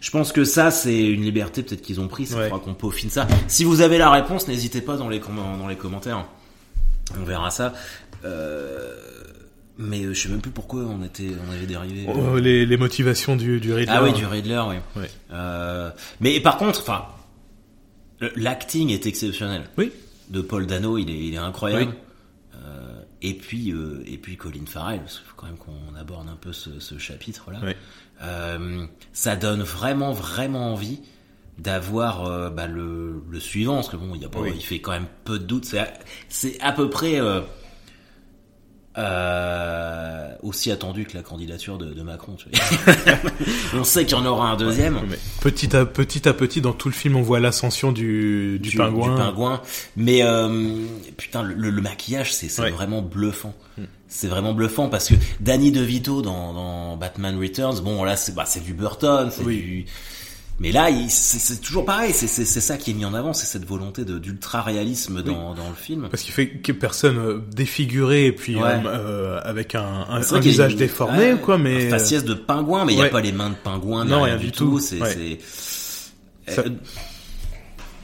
[0.00, 2.44] Je pense que ça, c'est une liberté peut-être qu'ils ont pris, c'est Ouais.
[2.48, 3.26] faudra qu'on peaufine ça.
[3.48, 6.26] Si vous avez la réponse, n'hésitez pas dans les, com- dans les commentaires.
[7.18, 7.72] On verra ça.
[8.24, 8.94] Euh,
[9.78, 12.06] mais je sais même plus pourquoi on était, on avait dérivé.
[12.08, 13.94] Oh, les, les motivations du, du Riddler.
[13.96, 14.62] Ah oui, du Riddler,
[14.96, 15.02] oui.
[15.32, 15.90] Euh,
[16.20, 17.06] mais par contre, enfin,
[18.36, 19.64] l'acting est exceptionnel.
[19.76, 19.90] Oui.
[20.30, 21.90] De Paul Dano, il est, il est incroyable.
[21.92, 21.98] Oui.
[23.26, 26.36] Et puis, euh, et puis Colin Farrell, parce qu'il faut quand même qu'on aborde un
[26.36, 27.58] peu ce, ce chapitre-là.
[27.62, 27.72] Oui.
[28.22, 28.84] Euh,
[29.14, 31.00] ça donne vraiment, vraiment envie
[31.58, 34.52] d'avoir euh, bah, le, le suivant, parce que bon, il y a pas, Oui.
[34.54, 35.64] il fait quand même peu de doute.
[35.64, 35.92] C'est, à-
[36.28, 37.18] c'est à peu près
[38.96, 42.36] euh, aussi attendu que la candidature de, de Macron.
[42.36, 43.16] Tu vois.
[43.80, 45.00] on sait qu'il y en aura un deuxième.
[45.40, 49.14] Petit à petit à petit, dans tout le film, on voit l'ascension du, du, pingouin.
[49.14, 49.60] du pingouin.
[49.96, 50.76] Mais euh,
[51.16, 52.70] putain, le, le maquillage, c'est Ouais.
[52.70, 52.74] Hmm.
[52.74, 53.54] vraiment bluffant.
[54.06, 58.44] C'est vraiment bluffant parce que Danny DeVito dans, dans Batman Returns, bon là c'est bah,
[58.46, 59.56] c'est du Burton, c'est Oui.
[59.56, 59.84] du.
[60.60, 62.12] Mais là, c'est toujours pareil.
[62.12, 65.68] C'est ça qui est mis en avant, c'est cette volonté de d'ultra réalisme dans dans
[65.68, 66.08] le film.
[66.10, 68.62] Parce qu'il fait que personne euh, défiguré et puis Ouais.
[68.62, 72.24] euh, euh, avec un, un, a visage une- déformé ouais, ou quoi, mais un faciès
[72.24, 73.10] de pingouin, mais il y a ouais.
[73.10, 74.70] pas les mains de pingouin, Non, rien, rien du tout.
[74.70, 74.78] tout.
[74.78, 75.38] C'est Ouais.
[76.46, 76.70] Ça- Euh,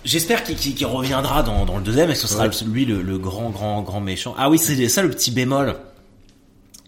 [0.02, 2.50] J'espère qu'il qu'il- qu'il reviendra dans, dans le deuxième et que ce sera Ouais.
[2.66, 4.34] lui le, le grand grand grand méchant.
[4.38, 5.76] Ah oui, c'est ça le petit bémol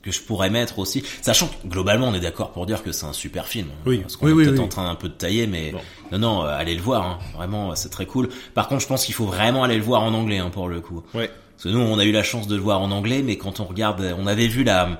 [0.03, 3.07] que je pourrais mettre aussi, sachant que globalement on est d'accord pour dire que c'est
[3.07, 3.69] un super film.
[3.71, 3.83] hein.
[3.87, 3.99] Oui.
[3.99, 4.65] Parce qu'on Oui, est oui, peut-être oui.
[4.65, 5.79] en train un peu de tailler, mais Bon.
[6.13, 7.07] non non, euh, allez le voir.
[7.07, 7.19] hein.
[7.37, 8.29] Vraiment, c'est très cool.
[8.55, 10.81] Par contre, je pense qu'il faut vraiment aller le voir en anglais hein, pour le
[10.81, 11.03] coup.
[11.15, 11.31] ouais.
[11.57, 13.61] Parce que nous, on a eu la chance de le voir en anglais, mais quand
[13.61, 14.99] on regarde, on avait vu la,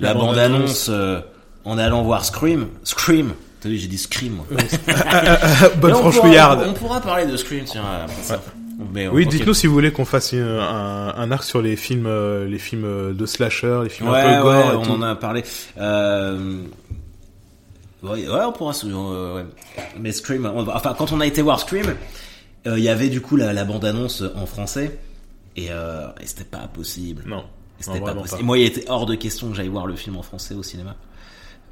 [0.00, 1.20] la, La bande-annonce euh,
[1.64, 2.66] en allant voir Scream.
[2.82, 4.32] Scream T'as vu, j'ai dit Scream.
[4.32, 4.46] moi.
[5.76, 6.58] Bonne on franchouillarde.
[6.60, 8.42] pourra- On pourra parler de Scream, tiens, après ça.
[8.92, 12.46] Mais, Oui, dites-nous si vous voulez qu'on fasse un, un arc sur les films, euh,
[12.46, 14.90] les films de slasher, les films Ouais, un peu gore ouais, et on tout.
[14.92, 15.42] en a parlé.
[15.78, 16.62] Euh...
[18.02, 19.46] Ouais, ouais, on pourra euh, ouais.
[20.00, 21.94] Mais Scream, on enfin, quand on a été voir Scream,
[22.66, 24.98] euh, il y avait du coup la, la bande-annonce en français,
[25.56, 27.22] et, euh, et c'était pas possible.
[27.26, 27.44] Non,
[27.78, 28.30] C'était pas possible.
[28.38, 28.40] pas.
[28.40, 30.62] Et moi, il était hors de question que j'aille voir le film en français au
[30.64, 30.96] cinéma.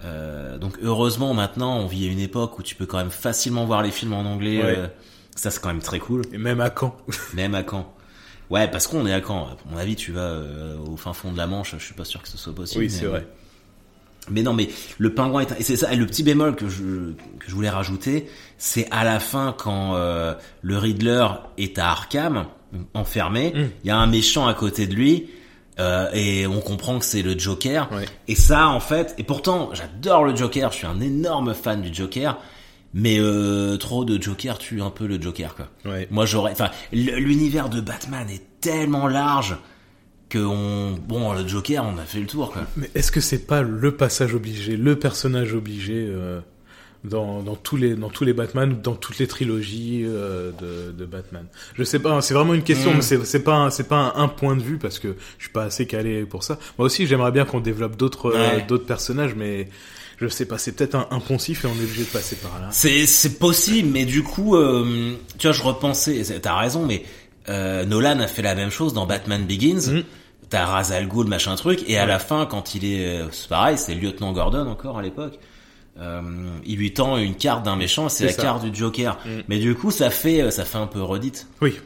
[0.05, 3.67] Euh, donc heureusement maintenant, on vit à une époque où tu peux quand même facilement
[3.67, 4.63] voir les films en anglais.
[4.63, 4.91] Ouais.
[5.41, 6.23] Ça c'est quand même très cool.
[6.33, 6.97] Et même à Caen.
[7.35, 7.93] Même à Caen.
[8.51, 9.47] Ouais, parce qu'on est à Caen.
[9.47, 11.75] À mon avis, tu vas euh, au fin fond de la Manche.
[11.79, 12.81] Je suis pas sûr que ce soit possible.
[12.85, 13.27] oui, mais- c'est vrai.
[14.29, 17.13] mais non, mais le pingouin est, et c'est ça, et le petit bémol que je,
[17.13, 21.27] que je voulais rajouter, c'est à la fin quand euh, le Riddler
[21.59, 22.47] est à Arkham,
[22.95, 23.71] enfermé, il Mm.
[23.85, 25.31] y a un méchant à côté de lui,
[25.79, 27.91] euh, et on comprend que c'est le Joker.
[27.93, 28.05] Ouais.
[28.29, 31.93] Et ça, en fait, et pourtant, j'adore le Joker, je suis un énorme fan du
[31.93, 32.37] Joker,
[32.95, 35.69] mais euh, trop de Joker tue un peu le Joker, quoi.
[35.85, 36.09] Ouais.
[36.11, 39.57] Moi, j'aurais, enfin, l'univers de Batman est tellement large
[40.29, 42.63] que on, bon, le Joker, on a fait le tour, quoi.
[42.77, 46.41] Mais est-ce que c'est pas le passage obligé, le personnage obligé euh,
[47.03, 51.05] dans, dans tous les dans tous les Batman, dans toutes les trilogies euh, de, de
[51.07, 51.47] Batman?
[51.75, 52.97] Je sais pas, c'est vraiment une question, Mm.
[52.97, 55.45] mais c'est c'est pas un- c'est pas un, un point de vue parce que je
[55.45, 56.59] suis pas assez calé pour ça.
[56.79, 58.65] Moi aussi, j'aimerais bien qu'on développe d'autres euh, Ouais.
[58.69, 59.69] d'autres personnages, mais
[60.21, 62.59] je sais pas, c'est peut-être un, un poncif et on est obligé de passer par
[62.61, 62.69] là.
[62.71, 66.23] C'est c'est possible, mais du coup, euh, tu vois, je repensais.
[66.43, 67.05] T'as raison, mais
[67.49, 69.91] euh, Nolan a fait la même chose dans Batman Begins.
[69.93, 70.05] Mhm.
[70.51, 73.49] T'as Ra's al Ghul, machin truc, et à la fin, quand il est, euh, c'est
[73.49, 75.39] pareil, c'est lieutenant Gordon encore à l'époque.
[75.99, 76.21] Euh,
[76.65, 78.43] il lui tend une carte d'un méchant, c'est la ça.
[78.43, 79.19] carte du Joker.
[79.25, 79.43] Mhm.
[79.49, 81.47] Mais du coup, ça fait, euh, ça fait un peu redite.
[81.61, 81.77] Oui,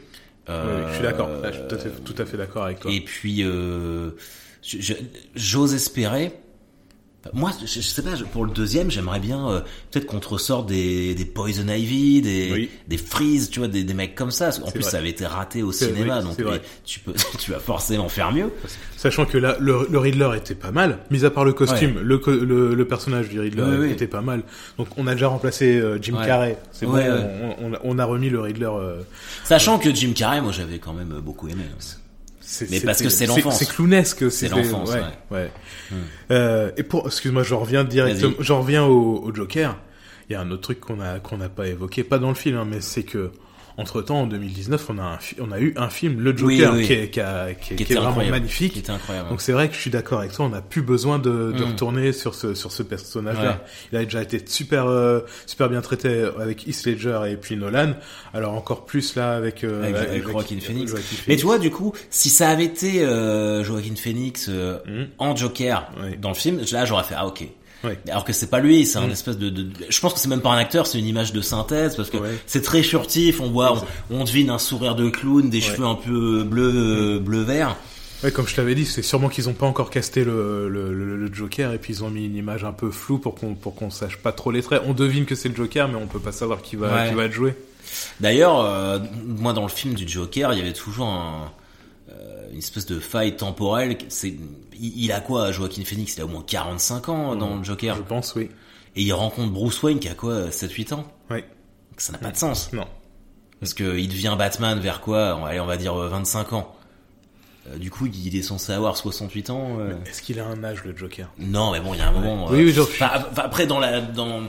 [0.49, 1.29] Euh, oui, je suis d'accord.
[1.43, 2.91] Je suis tout à fait, d'accord avec toi.
[2.91, 4.11] Et puis, euh,
[5.35, 6.31] j'ose espérer.
[7.33, 9.59] Moi, je, je sais pas, pour le deuxième, j'aimerais bien euh,
[9.91, 12.69] peut-être qu'on te ressorte des, des Poison Ivy, des, Oui.
[12.87, 14.49] des Freeze, tu vois, des, des mecs comme ça.
[14.63, 14.91] En plus, vrai.
[14.91, 18.31] ça avait été raté au cinéma, oui, donc mais tu peux, tu vas forcément faire
[18.31, 18.51] mieux.
[18.95, 22.21] Sachant que là, le, le Riddler était pas mal, mis à part le costume, le,
[22.27, 24.43] le, le personnage du Riddler Oui, était pas mal.
[24.77, 26.25] Donc on a déjà remplacé euh, Jim Ouais.
[26.27, 27.55] Carrey, c'est Ouais, bon.
[27.61, 28.69] On, on a remis le Riddler.
[28.71, 29.01] euh,
[29.43, 31.63] Sachant que Jim Carrey, moi, j'avais quand même beaucoup aimé.
[31.69, 31.77] hein.
[32.69, 33.59] Mais parce que c'est l'enfance.
[33.59, 34.31] C'est clownesque.
[34.31, 35.01] C'est l'enfance, ouais.
[35.31, 35.37] ouais.
[35.37, 35.51] ouais.
[36.31, 39.77] Euh, et pour, excuse-moi, je reviens directement, j'en reviens au, au Joker.
[40.29, 42.35] Il y a un autre truc qu'on a qu'on n'a pas évoqué, pas dans le
[42.35, 43.31] film, hein, mais c'est que
[43.77, 46.73] entre temps en 2019, on a un, on a eu un film, le Oui, Joker,
[46.75, 46.85] oui.
[46.87, 48.37] qui est, qui, a- qui est- Qui vraiment incroyable.
[48.37, 48.73] magnifique.
[48.73, 49.29] Qui était incroyable.
[49.29, 51.63] Donc c'est vrai que je suis d'accord avec toi, on n'a plus besoin de, de
[51.63, 51.67] Mm.
[51.71, 53.49] retourner sur ce sur ce personnage-là.
[53.51, 53.57] Ouais.
[53.91, 57.93] Il a déjà été super euh, super bien traité avec Heath Ledger et puis Nolan.
[58.33, 60.91] Alors encore plus là avec euh, Avec- avec Joaquin Phoenix.
[60.91, 65.07] Joaquin Mais tu vois, du coup, si ça avait été euh, Joaquin Phoenix euh, Mhm.
[65.17, 65.89] en Joker
[66.21, 67.43] dans le film, là, j'aurais fait ah ok.
[68.09, 69.11] Alors que c'est pas lui, c'est un Mm.
[69.11, 71.41] espèce de, de- Je pense que c'est même pas un acteur, c'est une image de
[71.41, 72.37] synthèse parce que Ouais.
[72.47, 73.41] c'est très furtif.
[73.41, 75.63] On voit, on, on devine un sourire de clown, des Ouais.
[75.63, 77.75] cheveux un peu bleu, euh, bleu vert.
[78.23, 81.17] Ouais, comme je t'avais dit, c'est sûrement qu'ils ont pas encore casté le, le, le-
[81.17, 83.75] le Joker et puis ils ont mis une image un peu floue pour qu'on pour
[83.75, 84.81] qu'on sache pas trop les traits.
[84.85, 87.09] On devine que c'est le Joker, mais on peut pas savoir qui va Ouais.
[87.09, 87.53] qui va être joué.
[88.19, 91.51] D'ailleurs, euh, moi dans le film du Joker, il y avait toujours un,
[92.09, 93.97] euh, une espèce de faille temporelle.
[94.09, 94.33] C'est,
[94.79, 96.15] il, a quoi, Joaquin Phoenix?
[96.17, 97.95] Il a au moins 45 ans dans le Joker.
[97.95, 98.49] Je pense, oui.
[98.95, 101.05] Et il rencontre Bruce Wayne qui a quoi, 7-8 ans?
[101.29, 101.45] Ouais.
[101.97, 102.71] Ça n'a pas de sens.
[102.73, 102.85] Non.
[103.59, 106.75] Parce que il devient Batman vers quoi Allez, on va dire euh, 25 ans.
[107.67, 109.77] Euh, du coup, il est censé avoir 68 ans.
[109.79, 109.93] euh.
[110.05, 111.29] Est-ce qu'il a un âge le Joker?
[111.39, 112.47] Non, mais bon, il y a un moment.
[112.49, 114.41] Oui, oui, enfin, après, dans la dans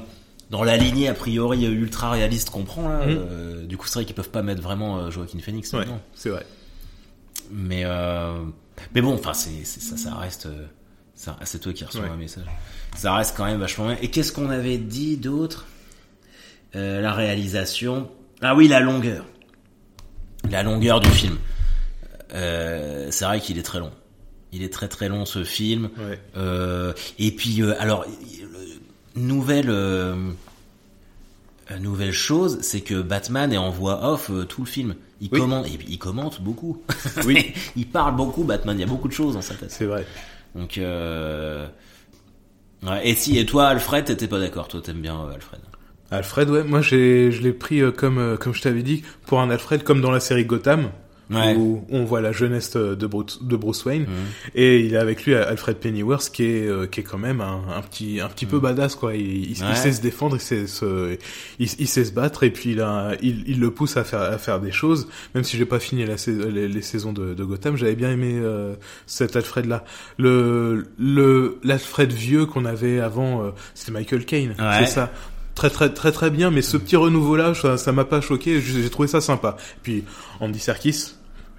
[0.50, 3.16] dans la lignée a priori ultra réaliste qu'on prend là, Mhm.
[3.30, 5.72] euh, du coup, c'est vrai qu'ils peuvent pas mettre vraiment euh, Joaquin Phoenix.
[5.72, 6.44] Ouais, c'est vrai.
[7.50, 8.38] Mais euh,
[8.94, 10.46] mais bon, enfin, c'est ça, ça reste.
[10.46, 10.66] euh,
[11.14, 12.08] ça- c'est toi qui reçois Ouais.
[12.10, 12.44] un message.
[12.96, 13.96] Ça reste quand même vachement bien.
[14.02, 15.66] Et qu'est-ce qu'on avait dit d'autre?
[16.74, 18.10] Euh, La réalisation.
[18.42, 19.24] Ah oui, la longueur.
[20.50, 21.38] La longueur du film.
[22.34, 23.92] Euh, c'est vrai qu'il est très long.
[24.52, 25.88] Il est très très long ce film.
[25.98, 26.20] Ouais.
[26.36, 29.70] Euh, et puis alors le- nouvelle
[31.80, 34.94] nouvelle chose, c'est que Batman est en voix off tout le film.
[35.20, 35.40] Il Oui.
[35.40, 36.83] commente et puis il commente beaucoup.
[37.24, 37.52] Oui.
[37.76, 38.76] il parle beaucoup Batman.
[38.76, 39.70] Il y a beaucoup de choses dans sa tête.
[39.70, 40.07] C'est vrai.
[40.55, 41.66] Donc euh...
[42.83, 43.09] ouais.
[43.09, 44.68] et si et toi Alfred, t'étais pas d'accord.
[44.68, 45.61] Toi t'aimes bien euh, Alfred.
[46.11, 49.50] Alfred, ouais, moi j'ai je l'ai pris euh, comme comme je t'avais dit pour un
[49.50, 50.90] Alfred comme dans la série Gotham
[51.28, 51.56] Ouais.
[51.56, 54.08] où on voit la jeunesse de Bruce, de Bruce Wayne Mhm.
[54.54, 57.62] et il est avec lui Alfred Pennyworth qui est euh, qui est quand même un,
[57.76, 59.14] un petit un petit peu badass quoi.
[59.16, 59.74] Il, il, il Ouais.
[59.74, 61.16] sait se défendre, il sait se
[61.58, 64.20] il, il sait se battre et puis il a il, il le pousse à faire
[64.20, 65.08] à faire des choses.
[65.34, 68.38] Même si j'ai pas fini la les, les saisons de, de Gotham, j'avais bien aimé
[68.40, 68.74] euh,
[69.06, 69.84] cet Alfred là.
[70.18, 74.84] Le le l'Alfred vieux qu'on avait avant, euh, c'était Michael Caine, Ouais.
[74.84, 75.12] c'est ça
[75.56, 78.88] très très très très bien mais ce petit renouveau là ça m'a pas choqué j'ai
[78.90, 79.56] trouvé ça sympa.
[79.82, 80.04] Puis
[80.38, 81.14] Andy Serkis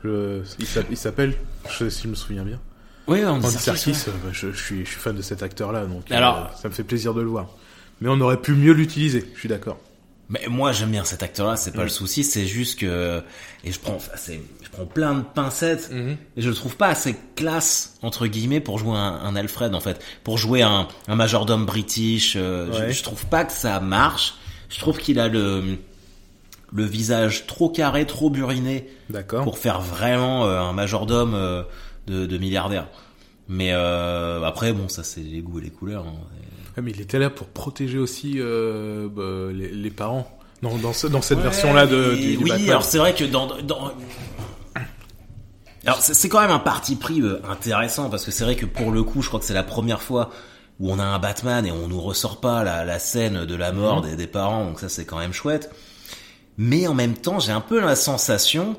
[0.06, 1.34] je, il s'a- il s'appelle
[1.70, 2.60] je, si je me souviens bien.
[3.08, 5.72] Oui, on Andy Serkis euh, bah, je, je suis je suis fan de cet acteur
[5.74, 6.16] là donc euh,
[6.62, 7.48] ça me fait plaisir de le voir.
[8.00, 9.80] Mais on aurait pu mieux l'utiliser je suis d'accord
[10.30, 11.84] Mais moi j'aime bien cet acteur-là, c'est pas Mm.
[11.84, 13.24] le souci, c'est juste que
[13.64, 16.18] et je prends, je prends plein de pincettes Mhm.
[16.36, 19.80] et je le trouve pas assez classe entre guillemets pour jouer un, un Alfred en
[19.80, 22.34] fait, pour jouer un, un majordome british.
[22.36, 22.92] euh, je- Ouais.
[22.92, 24.36] je, trouve pas que ça marche.
[24.70, 25.78] Je trouve qu'il a le
[26.74, 31.64] le visage trop carré, trop buriné d'accord pour faire vraiment euh, un majordome euh,
[32.08, 32.90] de, de milliardaire.
[33.48, 36.06] Mais euh, après bon ça c'est les goûts et les couleurs.
[36.06, 36.18] hein.
[36.82, 40.28] Mais il était là pour protéger aussi euh, bah, les, les parents
[40.62, 42.70] dans dans, ce- dans cette Ouais, version là de du, du oui, Batman.
[42.70, 43.92] alors c'est vrai que dans, dans...
[45.86, 48.92] alors c'est quand même un parti pris euh, intéressant parce que c'est vrai que pour
[48.92, 50.32] le coup, je crois que c'est la première fois
[50.80, 53.72] où on a un Batman et on nous ressort pas la, la scène de la
[53.72, 54.10] mort Mhm.
[54.12, 55.72] des, des parents, donc ça c'est quand même chouette.
[56.58, 58.78] Mais en même temps, j'ai un peu la sensation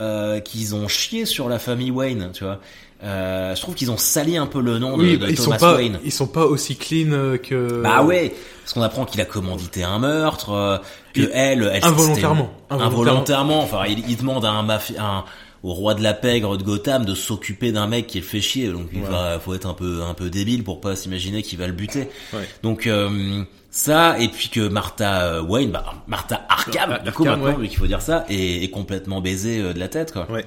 [0.00, 2.60] euh, qu'ils ont chié sur la famille Wayne, tu vois.
[3.02, 5.58] Euh, je trouve qu'ils ont sali un peu le nom de, oui, de ils Thomas
[5.58, 5.98] sont pas Wayne.
[6.04, 9.82] ils sont pas aussi clean euh, que Bah ouais, parce qu'on apprend qu'il a commandité
[9.84, 10.78] un meurtre, euh,
[11.12, 13.00] que elle, elle involontairement, involontairement.
[13.02, 13.62] involontairement.
[13.62, 15.24] Enfin, il, il demande à un, un-
[15.62, 18.68] au roi de la pègre de Gotham de s'occuper d'un mec qui le fait chier.
[18.68, 19.08] Donc il Ouais.
[19.10, 22.08] va, faut être un peu un peu débile pour pas s'imaginer qu'il va le buter.
[22.32, 22.48] Ouais.
[22.62, 27.24] Donc euh, ça et puis que Martha euh, Wayne, bah, Martha Arkham, Ah, du coup
[27.24, 27.62] Arkham, maintenant ouais.
[27.64, 30.30] vu qu'il faut dire ça, est, est complètement baisée de la tête quoi.
[30.30, 30.44] ouais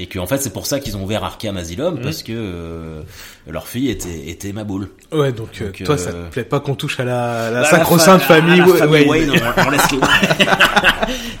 [0.00, 2.02] Et que en fait c'est pour ça qu'ils ont ouvert Arkham Asylum Mhm.
[2.02, 3.02] parce que euh,
[3.48, 4.90] leur fille était était ma boule.
[5.10, 7.62] ouais donc, euh, Donc, toi euh, ça te plaît pas qu'on touche à la, la
[7.62, 9.30] Bah, sacro-sainte fa- famille, à la famille Wayne.
[9.30, 9.98] Wayne, on, on laisse les...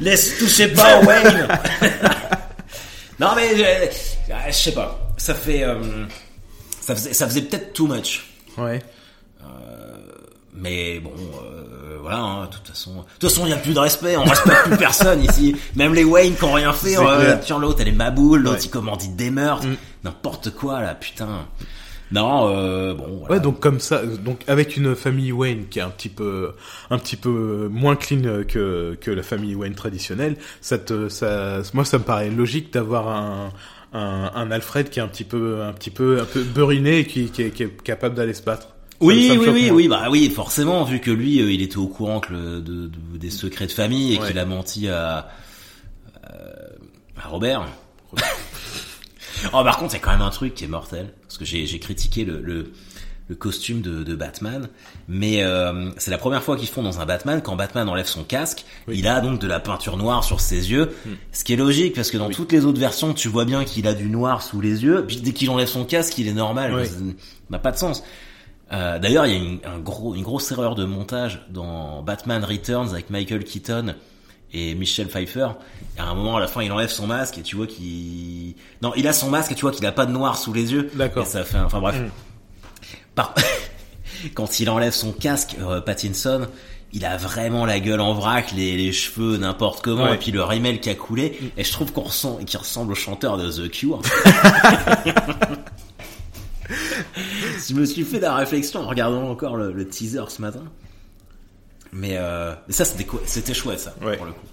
[0.10, 1.48] laisse toucher pas Wayne.
[3.20, 3.86] non mais euh,
[4.48, 5.76] je sais pas, ça fait euh,
[6.80, 8.26] ça faisait ça faisait peut-être too much.
[8.56, 8.80] ouais
[10.60, 11.12] Mais bon,
[11.44, 14.16] euh, voilà, hein, de toute façon, de toute façon, il y a plus de respect,
[14.16, 15.54] on respecte plus personne ici.
[15.76, 18.56] Même les Wayne qui ont rien fait, euh, tiens l'autre, elle est ma boule, l'autre
[18.56, 18.62] Ouais.
[18.64, 19.76] il commandite des meurtres, Mm.
[20.04, 21.28] n'importe quoi là, putain.
[22.10, 23.34] Non, euh, bon, voilà.
[23.34, 26.52] Ouais, donc comme ça, donc avec une famille Wayne qui est un petit peu,
[26.88, 31.84] un petit peu moins clean que que la famille Wayne traditionnelle, ça te, ça, moi
[31.84, 33.52] ça me paraît logique d'avoir un,
[33.92, 37.04] un un Alfred qui est un petit peu, un petit peu, un peu beuriné et
[37.06, 38.68] qui qui est, qui est capable d'aller se battre.
[39.00, 42.18] Oui, oui, oui, oui, bah oui, forcément, vu que lui, euh, il était au courant
[42.20, 44.26] que le, de, de- des secrets de famille et Ouais.
[44.28, 45.28] qu'il a menti à,
[47.16, 47.66] à Robert.
[49.52, 52.24] oh, par contre, c'est quand même un truc qui est mortel, parce que j'ai critiqué
[52.24, 52.72] le, le,
[53.28, 54.68] le costume de, de Batman,
[55.06, 58.24] mais euh, c'est la première fois qu'ils font dans un Batman, quand Batman enlève son
[58.24, 58.96] casque, Oui.
[58.98, 61.10] il a donc de la peinture noire sur ses yeux, Hmm.
[61.32, 63.86] ce qui est logique, parce que dans toutes les autres versions, tu vois bien qu'il
[63.86, 66.74] a du noir sous les yeux, puis dès qu'il enlève son casque, il est normal,
[66.74, 66.86] Oui.
[66.86, 66.96] ça
[67.50, 68.02] n'a pas de sens.
[68.72, 72.44] Euh, D'ailleurs, il y a une, un gros, une grosse erreur de montage dans Batman
[72.44, 73.94] Returns avec Michael Keaton
[74.52, 75.48] et Michelle Pfeiffer.
[75.96, 78.54] Et à un moment, à la fin, il enlève son masque et tu vois qu'il...
[78.82, 80.72] Non, il a son masque et tu vois qu'il a pas de noir sous les
[80.72, 80.90] yeux.
[80.94, 81.24] D'accord.
[81.24, 81.56] Et ça fait...
[81.56, 81.96] un- Enfin bref.
[81.96, 82.08] Mm.
[83.14, 83.34] Par-
[84.34, 86.46] Quand il enlève son casque, euh, Pattinson,
[86.92, 90.14] il a vraiment la gueule en vrac, les, les cheveux n'importe comment, Ouais.
[90.14, 91.38] et puis le rimel qui a coulé.
[91.56, 94.00] Et je trouve qu'on ressent, qu'il ressemble au chanteur de The Cure.
[97.68, 100.64] je me suis fait la réflexion en regardant encore le, le teaser ce matin.
[101.92, 104.16] Mais, euh, mais ça, c'était chouette, ça, Ouais.
[104.16, 104.46] pour le coup.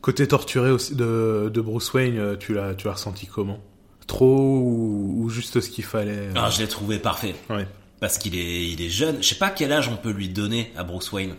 [0.00, 3.58] Côté torturé aussi de, de Bruce Wayne, euh, tu l'as, tu ressenti comment?
[4.06, 7.34] Trop ou, ou juste ce qu'il fallait euh, Ah, je l'ai trouvé parfait.
[7.50, 7.66] ouais.
[8.00, 9.20] Parce qu'il est, il est jeune.
[9.20, 11.34] Je sais pas quel âge on peut lui donner à Bruce Wayne.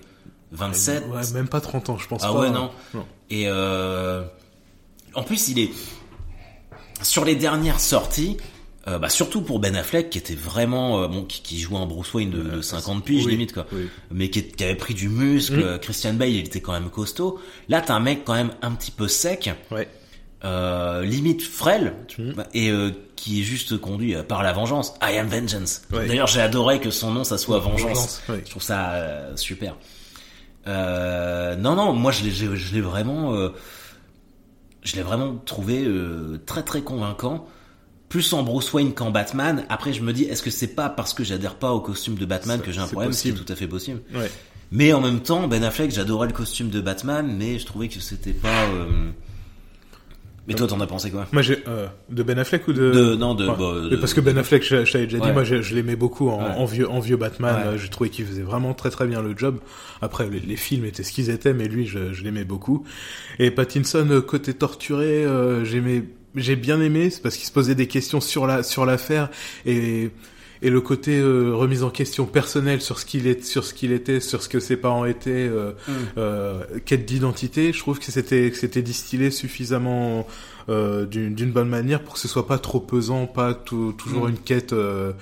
[0.52, 2.40] 27 Ouais, même pas 30 ans, je pense Ah pas.
[2.40, 2.70] ouais, non.
[2.94, 3.06] Non.
[3.30, 4.26] Et euh,
[5.14, 5.70] en plus, il est
[7.02, 8.36] sur les dernières sorties,
[8.90, 11.86] euh, bah, surtout pour Ben Affleck, qui était vraiment euh, bon, qui, qui jouait un
[11.86, 13.88] Bruce Wayne de, de 50 piges oui, limite quoi, oui.
[14.10, 15.58] mais qui, avait pris du muscle.
[15.58, 15.64] Mm.
[15.64, 17.40] euh, Christian Bale, il était quand même costaud.
[17.68, 19.88] Là, t'as un mec quand même un petit peu sec, Ouais.
[20.44, 22.32] euh, limite frêle, Mm.
[22.56, 22.72] et
[23.16, 24.94] qui est juste conduit par la vengeance.
[25.04, 25.82] I am vengeance.
[25.92, 26.08] Ouais.
[26.08, 27.82] D'ailleurs, j'ai adoré que son nom ça soit vengeance.
[27.90, 28.42] Vengeance, ouais.
[28.46, 29.76] Je trouve ça super.
[30.66, 33.34] Non, non, moi je l'ai, je, je l'ai vraiment,
[34.84, 35.86] je l'ai vraiment trouvé
[36.46, 37.48] très très convaincant.
[38.10, 39.66] Plus en Bruce Wayne qu'en Batman.
[39.70, 42.26] Après, je me dis, est-ce que c'est pas parce que j'adhère pas au costume de
[42.26, 43.14] Batman Ça, que j'ai un problème.
[43.14, 44.02] C'est tout à fait possible.
[44.16, 44.30] Ouais.
[44.72, 48.00] Mais en même temps, Ben Affleck, j'adorais le costume de Batman, mais je trouvais que
[48.00, 48.66] c'était pas.
[48.66, 48.86] euh,
[50.48, 51.28] Mais toi, t'en as pensé quoi?
[51.32, 53.54] Moi, j'ai euh, de Ben Affleck ou de, De- non, de- Ouais.
[53.58, 55.34] bah, de- parce que Ben Affleck, je, je t'avais déjà dit, Ouais.
[55.34, 56.50] moi, je, je l'aimais beaucoup en, Ouais.
[56.56, 57.56] en vieux, en vieux Batman.
[57.66, 59.60] Euh, J'ai trouvé qu'il faisait vraiment très très bien le job.
[60.02, 62.84] Après, les, les films étaient ce qu'ils étaient, mais lui, je, je l'aimais beaucoup.
[63.38, 66.04] Et Pattinson, euh, côté torturé, euh, j'aimais,
[66.36, 69.30] j'ai bien aimé, c'est parce qu'il se posait des questions sur la sur l'affaire
[69.66, 70.10] et
[70.62, 73.94] et le côté euh, remise en question personnelle sur ce qu'il est, sur ce qu'il
[73.94, 75.92] était, sur ce que ses parents étaient, euh, Mm.
[76.18, 77.72] euh, quête d'identité.
[77.72, 80.28] Je trouve que c'était que c'était distillé suffisamment
[80.68, 84.30] euh, d'une bonne manière pour que ce soit pas trop pesant, pas tout- toujours Mm.
[84.32, 85.14] une quête, euh,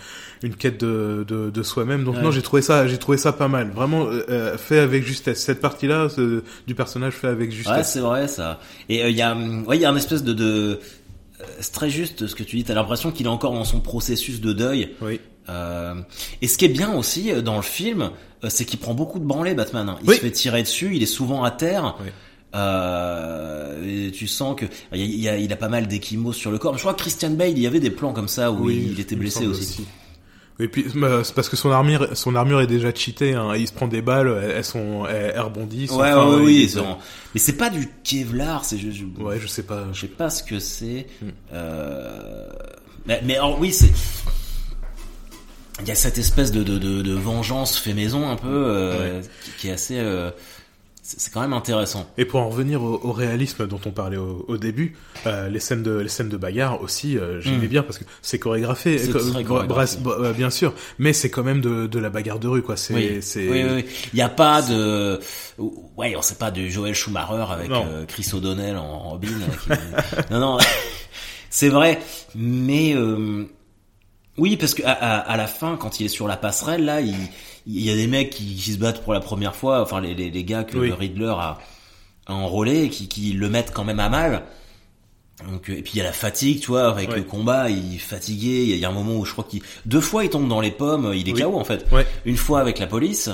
[0.43, 2.04] une quête de de, de soi-même.
[2.04, 2.22] Donc Ouais.
[2.24, 5.39] non, j'ai trouvé ça, j'ai trouvé ça pas mal, vraiment euh, fait avec justesse.
[5.41, 7.93] Cette partie-là ce- du personnage fait avec Ouais, justesse.
[7.93, 8.60] c'est vrai ça.
[8.89, 10.80] Et il y a, ouais, il y a un espèce de, de
[11.60, 12.63] c'est très juste ce que tu dis.
[12.63, 14.93] T'as l'impression qu'il est encore dans son processus de deuil.
[15.02, 15.19] oui.
[15.50, 15.95] Euh,
[16.41, 18.12] et ce qui est bien aussi euh, dans le film,
[18.43, 19.95] euh, c'est qu'il prend beaucoup de branlées Batman.
[20.04, 20.15] Il Oui.
[20.15, 21.95] se fait tirer dessus, il est souvent à terre.
[22.02, 22.10] Oui.
[22.82, 26.36] Euh, et tu sens que il y a, il a- il a pas mal d'échymoses
[26.36, 26.73] sur le corps.
[26.76, 29.00] Je crois que Christian Bale, il y avait des plans comme ça où il, il
[29.00, 29.86] était blessé aussi.
[30.60, 33.34] Et puis bah, c'est parce que son armure, son armure est déjà cheatée.
[33.36, 33.56] Hein.
[33.56, 35.91] Il se prend des balles, elles, sont, elles, rebondissent.
[35.91, 36.72] Ouais, enfin, ouais, oui.
[36.74, 36.82] il-
[37.36, 39.00] Mais c'est pas du Kevlar, c'est juste.
[39.20, 39.84] Ouais, je sais pas.
[39.93, 41.06] Je sais pas ce que c'est.
[41.22, 41.30] Hmm.
[41.54, 42.48] Euh...
[43.06, 43.91] Mais, mais alors, oui, c'est.
[45.82, 49.22] Il y a cette espèce de, de, de, de vengeance fait maison un peu euh,
[49.43, 50.00] qui, qui est assez.
[50.00, 50.32] euh,
[51.10, 52.06] C'est quand même intéressant.
[52.17, 55.62] Et pour en revenir au, au réalisme dont on parlait au, au début, euh, les
[55.62, 57.70] scènes de les scènes de bagarre aussi, euh, j'aimais Mm.
[57.70, 61.62] bien parce que c'est chorégraphié, C'est co- bra- euh, bien sûr, mais c'est quand même
[61.62, 62.76] de, de la bagarre de rue quoi.
[62.76, 63.86] C'est Oui, c'est oui, oui.
[64.12, 65.17] Il n'y a pas de.
[65.96, 69.30] Ouais, on sait pas de Joel Schumacher avec euh, Chris O'Donnell en Robin.
[69.63, 69.70] qui-
[70.34, 70.58] non, non,
[71.50, 72.00] c'est vrai.
[72.36, 73.46] Mais euh,
[74.38, 77.02] oui, parce que à, à, à la fin, quand il est sur la passerelle, là,
[77.02, 77.15] il,
[77.65, 79.82] il y a des mecs qui, qui se battent pour la première fois.
[79.82, 80.88] Enfin, les, les, les gars que Oui.
[80.89, 81.58] le Riddler a,
[82.28, 84.43] a enrôlé, et qui, qui le mettent quand même à mal.
[85.47, 87.17] Donc, euh, et puis il y a la fatigue, tu vois, avec Ouais.
[87.17, 88.63] le combat, il est fatigué.
[88.63, 90.30] Il y a- il y a un moment où je crois qu'il deux fois il
[90.30, 91.41] tombe dans les pommes, il est Oui.
[91.41, 91.86] KO en fait.
[91.91, 92.08] Ouais.
[92.26, 93.30] Une fois avec la police,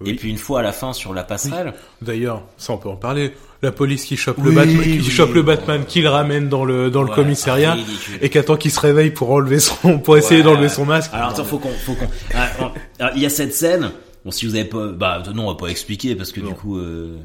[0.00, 0.10] Oui.
[0.10, 1.74] et puis une fois à la fin sur la passerelle.
[2.00, 3.34] D'ailleurs, ça on peut en parler.
[3.62, 5.02] La police qui chope Oui, le Batman, qui oui.
[5.10, 8.18] chope le Batman, qui le ramène dans le dans le Ouais, commissariat ridicule.
[8.20, 10.44] et qu'attend qu'il se réveille pour enlever son pour essayer Ouais.
[10.44, 11.10] d'enlever son masque.
[11.14, 12.08] Alors attends, faut qu'on, faut qu'on.
[12.34, 13.90] Ah, il y a cette scène.
[14.24, 16.48] Bon, si vous avez pas, bah non, on va pas expliquer parce que Non.
[16.48, 17.16] du coup, euh...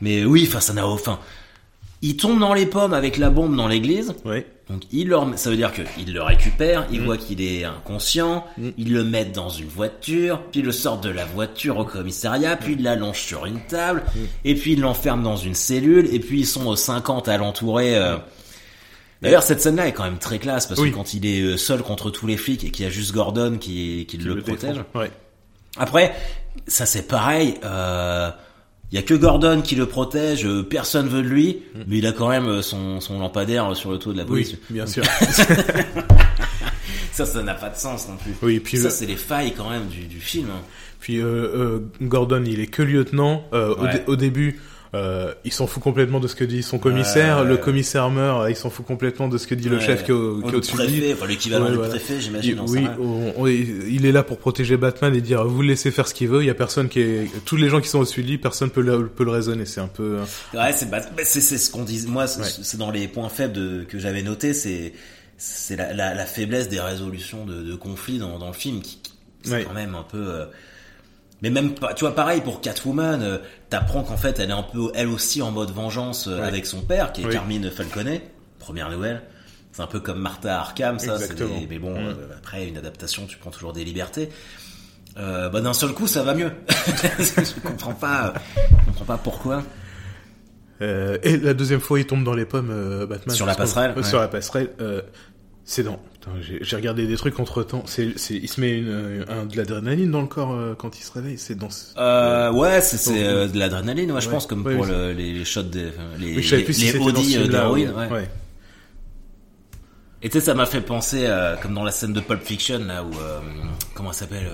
[0.00, 1.18] mais oui, enfin, ça n'a aucun.
[2.02, 4.14] Il tombe dans les pommes avec la bombe dans l'église.
[4.24, 4.44] Oui.
[4.68, 7.04] Donc il leur, ça veut dire que il le récupère, il Mm.
[7.04, 8.68] voit qu'il est inconscient, Mm.
[8.76, 12.56] il le met dans une voiture, puis il le sort de la voiture au commissariat,
[12.56, 14.18] puis il l'allonge sur une table, Mm.
[14.44, 17.96] et puis il l'enferme dans une cellule, et puis ils sont aux 50 à l'entourer.
[17.96, 18.16] euh.
[19.22, 20.90] D'ailleurs cette scène-là est quand même très classe parce Oui.
[20.90, 23.12] que quand il est euh, seul contre tous les flics et qu'il y a juste
[23.14, 24.76] Gordon qui, qui, le, protège.
[24.94, 25.10] Ouais.
[25.78, 26.12] Après,
[26.66, 27.54] ça c'est pareil.
[27.64, 28.30] Euh,
[28.92, 32.06] il y a que Gordon qui le protège, euh, personne veut de lui, mais il
[32.06, 34.52] a quand même euh, son, son lampadaire sur le toit de la police.
[34.52, 35.02] Oui, bien sûr.
[37.12, 38.32] Ça, ça n'a pas de sens non plus.
[38.42, 40.48] Oui, et puis ça, le- c'est les failles quand même du, du film.
[40.50, 40.60] hein.
[41.00, 43.42] Puis euh, euh, Gordon, il est que lieutenant.
[43.54, 44.60] Euh, au dé- au, début,
[44.94, 47.38] Euh, il s'en fout complètement de ce que dit son commissaire.
[47.40, 47.44] Ouais.
[47.44, 50.14] Le commissaire meurt, il s'en fout complètement de ce que dit le chef qui est
[50.14, 50.98] au-dessus de lui.
[51.00, 52.60] préfet, enfin l'équivalent du préfet, j'imagine.
[52.68, 56.06] oui, on- on- il est là pour protéger Batman et dire vous le laissez faire
[56.06, 56.42] ce qu'il veut.
[56.42, 58.70] Il y a personne qui est, tous les gens qui sont au-dessus de lui, personne
[58.70, 59.66] peut le, peut le raisonner.
[59.66, 60.18] C'est un peu.
[60.54, 62.04] Ouais, c'est c'est ce qu'on dit.
[62.06, 64.92] Moi, c'est dans les points faibles de, que j'avais noté, c'est
[65.38, 68.98] c'est la, la, la faiblesse des résolutions de, de conflits dans, dans le film, qui,
[69.02, 69.12] qui-
[69.42, 70.16] c'est quand même un peu.
[70.18, 70.46] euh,
[71.42, 74.62] Mais même pas, tu vois, pareil pour Catwoman, euh, t'apprends qu'en fait, elle est un
[74.62, 76.46] peu elle aussi en mode vengeance euh, Ouais.
[76.46, 77.32] avec son père, qui est Oui.
[77.32, 78.22] Carmine Falconet.
[78.58, 79.22] Première nouvelle.
[79.72, 81.18] C'est un peu comme Martha Arkham, ça.
[81.18, 84.30] des- Mais bon, euh, après une adaptation, tu prends toujours des libertés.
[85.18, 86.50] Euh, bah d'un seul coup, ça va mieux.
[87.18, 88.32] je comprends pas,
[88.80, 89.62] je comprends pas pourquoi.
[90.82, 93.34] Euh, et la deuxième fois, il tombe dans les pommes, euh, Batman.
[93.34, 94.02] Sur la passerelle, ouais.
[94.02, 94.70] Sur la passerelle.
[94.80, 95.00] Euh,
[95.68, 96.00] c'est dans.
[96.40, 97.82] J'ai regardé des trucs entre temps.
[97.86, 101.12] C'est, il se met une, un, de l'adrénaline dans le corps euh, quand il se
[101.12, 101.38] réveille.
[101.38, 101.68] C'est dans.
[101.98, 105.62] Euh, ouais, c'est euh, de l'adrénaline, ouais, je pense, comme ouais, pour le- les, shots
[105.64, 108.28] des, les, Oui, je les, plus si les Audi d'héroïne, ouais.
[110.22, 112.78] Et tu sais, ça m'a fait penser, euh, comme dans la scène de Pulp Fiction,
[112.86, 113.10] là, où,
[113.94, 114.50] comment elle s'appelle,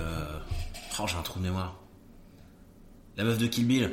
[0.99, 1.79] oh, j'ai un trou de mémoire.
[3.17, 3.91] La meuf de Kill Bill.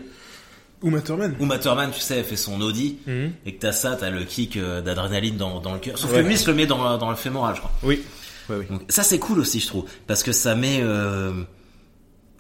[0.83, 1.35] Uma Thurman.
[1.39, 3.33] Uma Thurman, tu sais, elle fait son Audi, Mhm.
[3.45, 5.99] et que t'as ça, t'as le kick euh, d'adrénaline dans, dans le cœur.
[5.99, 6.23] Sauf Ouais.
[6.23, 7.73] que lui, il se le met dans, dans le fémoral, je crois.
[7.83, 8.03] Oui.
[8.49, 8.65] Ouais, oui.
[8.69, 11.31] Donc, ça c'est cool aussi je trouve parce que ça met euh,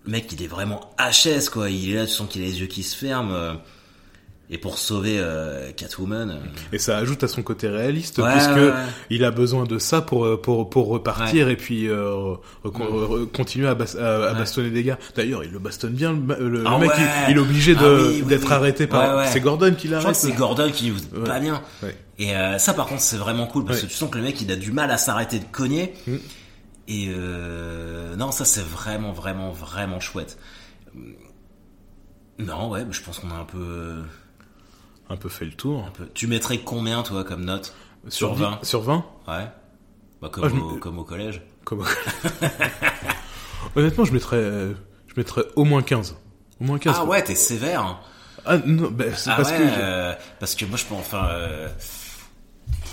[0.04, 2.58] le mec il est vraiment HS quoi il est là tu sens qu'il a les
[2.60, 3.52] yeux qui se ferment euh,
[4.52, 6.38] et pour sauver euh, Catwoman euh,
[6.72, 8.72] Et ça ajoute à son côté réaliste, Ouais, puisque ouais, ouais.
[9.08, 12.34] il a besoin de ça pour euh, pour pour repartir et puis euh,
[13.32, 14.98] continuer à, bas- à, bastonner des gars.
[15.14, 16.12] D'ailleurs, il le bastonne bien.
[16.12, 18.52] Le, le- Ah mec, il, il est obligé de Ah oui, d'être oui.
[18.52, 19.26] arrêté par.
[19.28, 20.16] C'est Gordon qui l'arrête.
[20.16, 20.90] c'est Gordon qui
[21.24, 21.62] pas bien
[22.18, 24.38] et euh, ça par contre c'est vraiment cool parce que tu sens que le mec
[24.42, 26.16] il a du mal à s'arrêter de cogner Mm.
[26.88, 30.36] et euh, non ça c'est vraiment vraiment vraiment chouette
[32.38, 33.96] non ouais je pense qu'on a un peu
[35.10, 35.84] Un peu fait le tour.
[35.86, 37.74] un peu tu mettrais combien toi comme note
[38.08, 38.58] Sur, Sur 20.
[38.62, 39.48] Sur 20 ouais
[40.22, 41.84] bah, comme, Ah, au, me- comme au collège Comme...
[43.76, 44.72] Honnêtement, je mettrais, euh,
[45.06, 46.16] je mettrais au moins 15.
[46.60, 46.96] Au moins 15.
[46.98, 47.82] Ah ouais, t'es sévère.
[47.82, 48.00] hein.
[48.46, 49.62] Ah non, bah, c'est Ah parce ouais, que.
[49.78, 51.68] euh, parce que moi je pense enfin euh,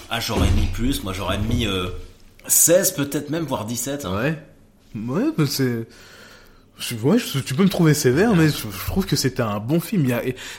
[0.09, 1.87] ah j'aurais mis plus, moi j'aurais mis euh,
[2.47, 4.05] 16 peut-être même voire 17.
[4.05, 4.15] hein.
[4.15, 4.43] Ouais.
[4.95, 5.87] Ouais, bah, c'est.
[6.79, 9.59] Je- Ouais, je- tu peux me trouver sévère, mais je, je trouve que c'était un
[9.59, 10.07] bon film.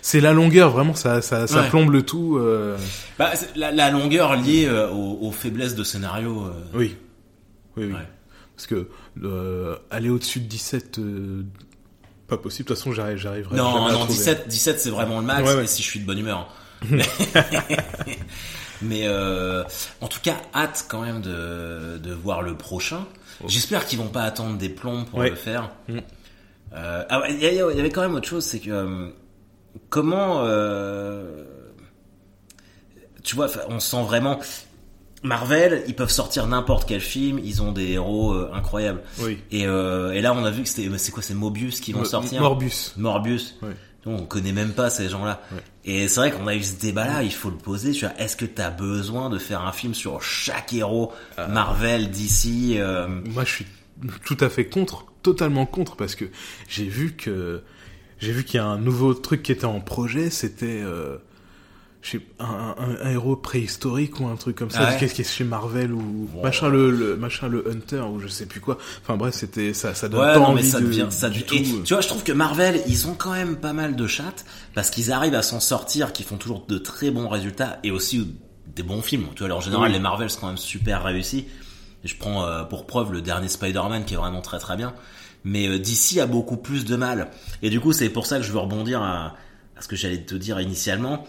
[0.03, 1.69] C'est la longueur, vraiment, ça, ça, ça Ouais.
[1.69, 2.37] plombe le tout.
[2.39, 2.77] euh,
[3.19, 6.45] Bah, la, la longueur liée euh, aux, aux faiblesses de scénario.
[6.47, 6.97] euh, Oui.
[7.77, 7.93] Oui, oui.
[7.93, 8.07] Ouais.
[8.57, 8.89] Parce que
[9.91, 11.43] aller au-dessus de 17, euh,
[12.27, 12.64] pas possible.
[12.69, 14.14] De toute façon, j'arrive, j'arriverai Non, à non, trouver.
[14.14, 16.53] 17, 17 c'est vraiment le max, Ouais, si je suis de bonne humeur.
[18.83, 19.64] Mais euh,
[20.01, 23.07] en tout cas, hâte quand même de, de voir le prochain.
[23.47, 25.70] J'espère qu'ils vont pas attendre des plombs pour le faire.
[25.89, 25.99] Mm.
[26.74, 29.09] Euh, ah ouais, il y, avait quand même autre chose, c'est que euh,
[29.89, 31.45] comment euh,
[33.24, 34.39] tu vois, on sent vraiment
[35.22, 39.03] Marvel, ils peuvent sortir n'importe quel film, ils ont des héros euh, incroyables.
[39.20, 39.39] Oui.
[39.51, 42.05] Et, euh, et là, on a vu que c'était, c'est quoi, c'est Mobius qui vont
[42.05, 42.41] sortir?
[42.41, 42.95] Morbius.
[42.97, 43.57] Morbius.
[43.62, 43.70] Ouais.
[44.11, 45.41] On connaît même pas ces gens-là.
[45.53, 45.61] Ouais.
[45.85, 47.93] Et c'est vrai qu'on a eu ce débat-là, il faut le poser.
[47.93, 51.49] Tu vois, est-ce que t'as besoin de faire un film sur chaque héros Ah.
[51.49, 53.67] Marvel, DC euh, Moi, je suis
[54.25, 56.27] tout à fait contre, totalement contre, parce que
[56.69, 57.63] j'ai vu que
[58.19, 60.31] j'ai vu qu'il y a un nouveau truc qui était en projet.
[60.31, 61.19] C'était euh,
[62.01, 64.79] je sais, un, un, un héros préhistorique ou un truc comme ça.
[64.83, 66.43] Ah ouais Qu'est-ce qui est chez Marvel ou Bon.
[66.43, 68.79] machin le, le machin le Hunter ou je sais plus quoi.
[69.03, 71.43] Enfin bref, c'était ça, ça donne Ouais, pas non, mais ça de- devient, ça du
[71.43, 71.55] tout.
[71.57, 74.45] et tu vois, je trouve que Marvel, ils ont quand même pas mal de chattes
[74.75, 78.33] parce qu'ils arrivent à s'en sortir, qu'ils font toujours de très bons résultats et aussi
[78.77, 79.27] des bons films.
[79.35, 79.93] Tu vois, alors, en général, Oui.
[79.95, 81.47] les Marvel sont quand même super réussis.
[82.05, 84.95] Je prends euh, pour preuve le dernier Spider-Man qui est vraiment très très bien.
[85.43, 87.31] Mais euh, DC a beaucoup plus de mal.
[87.63, 89.35] Et du coup, c'est pour ça que je veux rebondir à,
[89.77, 91.27] à ce que j'allais te dire initialement.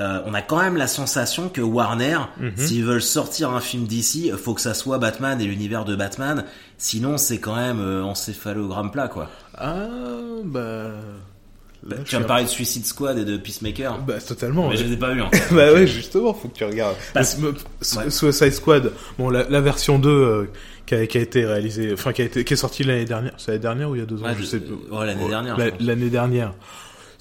[0.00, 2.52] Euh, on a quand même la sensation que Warner, Mhm.
[2.56, 6.44] s'ils veulent sortir un film d'ici, faut que ça soit Batman et l'univers de Batman.
[6.78, 9.28] Sinon, c'est quand même euh, encéphalogramme plat, quoi.
[9.58, 9.88] Ah
[10.44, 10.90] bah
[11.86, 13.98] là, je tu vas me parler de Suicide Squad et de Peacemaker.
[13.98, 14.64] bah totalement.
[14.64, 14.76] mais ouais.
[14.78, 15.20] je les ai pas vus.
[15.22, 15.30] Hein.
[15.52, 16.96] bah ouais, justement, faut que tu regardes.
[17.14, 17.54] Parce- Le-
[17.98, 18.10] Ouais.
[18.10, 20.44] Suicide Squad, bon, la, la version 2 euh,
[20.86, 23.32] qui, a, qui a été réalisée, enfin qui a été, qui est sortie l'année dernière.
[23.38, 24.56] C'est l'année dernière ou il y a deux ans, Ouais, je je- sais
[24.92, 25.56] euh, l'année dernière.
[25.80, 26.52] L'année dernière.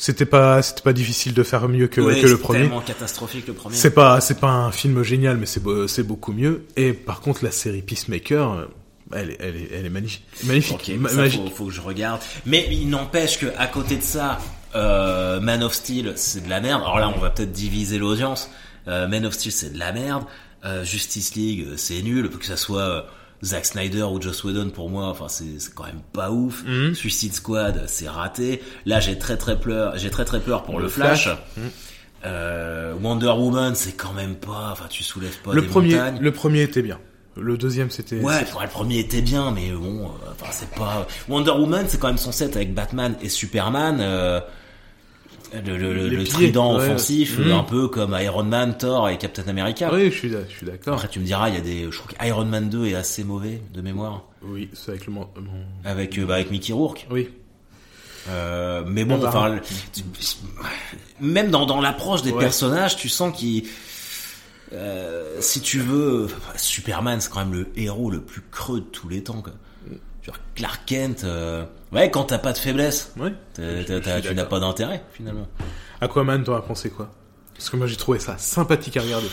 [0.01, 2.61] C'était pas, c'était pas difficile de faire mieux que, Ouais, que le premier.
[2.61, 3.75] tellement catastrophique le premier.
[3.75, 6.65] C'est pas, c'est pas un film génial, mais c'est, beau- c'est beaucoup mieux.
[6.77, 8.65] Et par contre, la série Peacemaker, euh,
[9.13, 11.41] elle est, elle est, elle est magnifique, magnifique, Ok, ma- ça, magique.
[11.49, 12.21] faut, faut que je regarde.
[12.45, 14.37] Mais il n'empêche que à côté de ça,
[14.73, 16.81] euh, Man of Steel, c'est de la merde.
[16.81, 18.49] Alors là, on va peut-être diviser l'audience.
[18.87, 20.23] Euh, Man of Steel, c'est de la merde.
[20.63, 22.29] Euh, Justice League, euh, c'est nul.
[22.29, 23.01] Que ça soit euh,
[23.43, 26.63] Zack Snyder ou Joss Whedon pour moi, enfin c'est quand même pas ouf.
[26.65, 26.93] Mhm.
[26.95, 28.61] Suicide Squad, c'est raté.
[28.85, 31.23] Là, j'ai très très peur, j'ai très très peur pour le, Le Flash.
[31.23, 31.37] Flash.
[31.57, 31.69] Mhm.
[32.25, 36.19] Euh, Wonder Woman, c'est quand même pas, enfin tu soulèves pas Le des premier, montagnes.
[36.19, 36.99] le premier était bien.
[37.37, 38.19] Le deuxième, c'était.
[38.19, 41.07] Ouais, le premier était bien, mais bon, euh, enfin c'est pas.
[41.29, 43.99] Wonder Woman, c'est quand même son set avec Batman et Superman.
[44.01, 44.41] euh,
[45.53, 46.83] le, le, le- trident ouais.
[46.83, 49.89] offensif, un peu comme Iron Man, Thor et Captain America.
[49.93, 50.93] Oui, je suis, je suis d'accord.
[50.95, 51.91] Après, tu me diras, il y a des.
[51.91, 55.13] Je crois qu'Iron Man 2 est assez mauvais de mémoire, Oui, c'est avec le.
[55.13, 55.27] mon-
[55.83, 57.07] avec euh, bah, avec Mickey Rourke.
[57.11, 57.29] Oui.
[58.29, 59.59] Euh, mais bon, Ah bah, enfin,
[61.19, 62.39] même dans, dans l'approche des Ouais.
[62.39, 63.63] personnages, tu sens qu'ils,
[64.73, 69.09] euh, si tu veux, Superman, c'est quand même le héros le plus creux de tous
[69.09, 69.41] les temps.
[69.41, 69.53] Quoi.
[70.55, 73.33] Clark Kent, euh, ouais, quand t'as pas de faiblesse, Ouais.
[73.53, 75.47] t'as- Je- t'as- je t'as- suis tu n'as pas d'intérêt finalement.
[76.01, 77.09] Aquaman, t'en as pensé quoi?
[77.55, 79.27] Parce que moi, j'ai trouvé ça sympathique à regarder.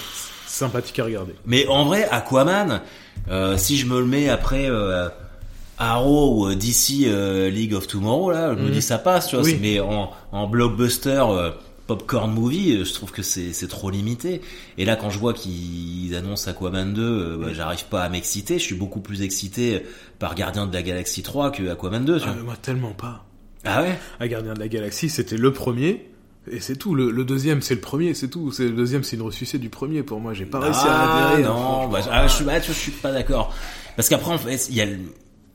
[0.46, 1.34] Sympathique à regarder.
[1.44, 2.80] Mais en vrai, Aquaman,
[3.28, 5.08] euh, si je me le mets après euh,
[5.78, 7.06] Arrow ou DC
[7.50, 8.72] League of Tomorrow, là, je me Mhm.
[8.72, 9.44] dis ça passe, tu vois.
[9.44, 9.58] Oui.
[9.60, 11.22] Mais en, en blockbuster
[11.86, 14.40] popcorn movie, euh, je trouve que c'est trop limité.
[14.78, 18.58] Et là, quand je vois qu'ils annoncent Aquaman 2, euh, bah, j'arrive pas à m'exciter.
[18.58, 19.82] Je suis beaucoup plus excité
[20.18, 23.24] par Gardien de la Galaxie 3 que Aquaman 2, tu Ah, mais moi, tellement pas.
[23.64, 23.98] Ah ouais?
[24.20, 26.08] À Gardien de la Galaxie, c'était le premier.
[26.50, 26.94] Et c'est tout.
[26.94, 28.52] Le, le deuxième, c'est le premier, c'est tout.
[28.52, 30.32] C'est le deuxième, c'est une ressucée du premier pour moi.
[30.34, 31.44] J'ai pas réussi à Ah adhérer.
[31.44, 33.52] hein, non, bah, ah, je suis, bah, je suis pas d'accord.
[33.96, 34.98] Parce qu'après, en fait, il y a, le-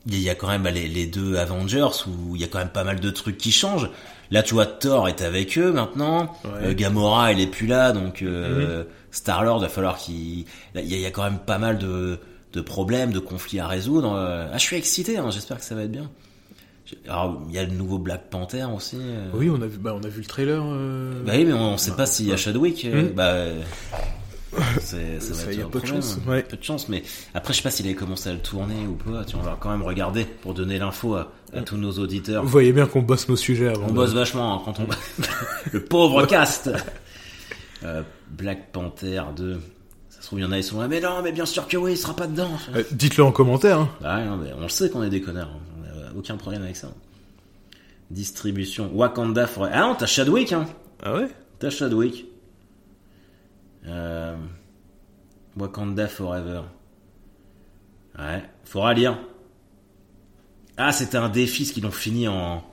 [0.07, 2.57] il y a quand même bah, les, les deux Avengers où il y a quand
[2.59, 3.89] même pas mal de trucs qui changent.
[4.32, 6.34] Là, tu vois, Thor est avec eux maintenant.
[6.45, 6.67] Ouais.
[6.69, 10.15] Euh, Gamora, elle est plus là, donc euh, Star Lord, va falloir qu'il.
[10.15, 12.17] Il y, a, il y a quand même pas mal de,
[12.53, 14.13] de problèmes, de conflits à résoudre.
[14.15, 15.17] Euh, Ah, je suis excité.
[15.17, 16.09] Hein, J'espère que ça va être bien.
[17.07, 18.97] Alors, il y a le nouveau Black Panther aussi.
[18.99, 19.29] euh.
[19.34, 20.61] Oui, on a vu, bah, on a vu le trailer.
[20.65, 22.86] euh, Bah oui, mais on, on sait pas s'il y a Chadwick.
[22.86, 23.07] Hmm.
[23.15, 23.34] Bah,
[24.82, 26.43] c'est, ça va y a un peu de chance, ouais.
[26.43, 27.03] Peu de chance, mais
[27.34, 29.23] après, je sais pas s'il avait commencé à le tourner ou pas.
[29.23, 32.43] Tu vois, on va quand même regarder pour donner l'info à, à tous nos auditeurs.
[32.43, 33.86] Vous voyez bien qu'on bosse nos sujets avant.
[33.86, 34.88] On de- bosse vachement hein, quand on...
[35.74, 36.70] le pauvre cast
[37.84, 39.60] Euh, Black Panther 2.
[40.10, 41.68] Ça se trouve, il y en a, ils sont là, mais non, mais bien sûr
[41.68, 42.52] que oui, il sera pas dedans.
[42.76, 43.80] Euh, Dites-le en commentaire.
[43.80, 43.89] hein.
[44.02, 45.49] Bah non, mais on le sait qu'on est des connards.
[45.49, 45.88] hein.
[45.95, 46.89] On a aucun problème avec ça.
[48.12, 48.91] Distribution.
[48.93, 49.74] Wakanda Forever.
[49.76, 50.68] Ah non, t'as Chadwick, hein.
[51.02, 51.28] Ah ouais?
[51.58, 52.28] T'as Chadwick.
[53.88, 54.36] Euh...
[55.58, 56.62] Wakanda Forever.
[58.20, 59.18] Ouais, faudra lire.
[60.78, 62.63] Ah, c'était un défi ce qu'ils l'ont fini en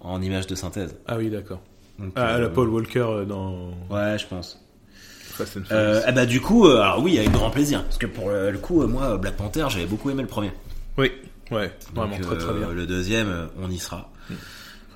[0.00, 0.94] en image de synthèse.
[1.06, 1.60] Ah oui, d'accord.
[1.98, 4.62] Donc, Ah, euh, la Paul Walker euh, dans Ouais, je pense.
[4.90, 6.00] Fast and Furious.
[6.08, 8.86] eh bah du coup, alors oui, avec grand plaisir, parce que pour le, le coup,
[8.86, 10.52] moi, Black Panther, j'avais beaucoup aimé le premier.
[10.96, 11.10] Oui,
[11.50, 12.70] ouais, vraiment très très bien.
[12.70, 14.10] Le deuxième, on y sera.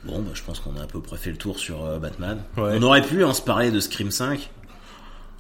[0.05, 2.39] Bon, bah, je pense qu'on a à peu près fait le tour sur euh, Batman.
[2.57, 2.73] Ouais.
[2.79, 4.49] On aurait pu hein, se parler de Scream 5.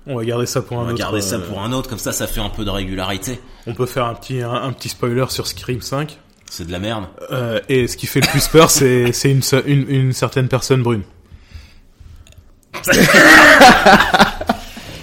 [0.07, 0.99] On va garder ça pour On un va autre.
[0.99, 3.41] garder ça pour un autre, comme ça, ça fait un peu de régularité.
[3.67, 6.19] On peut faire un petit un, un petit spoiler sur Scream 5.
[6.51, 7.07] C'est de la merde.
[7.31, 10.83] Euh, et ce qui fait le plus peur, c'est une, se- une une certaine personne
[10.83, 11.03] brune.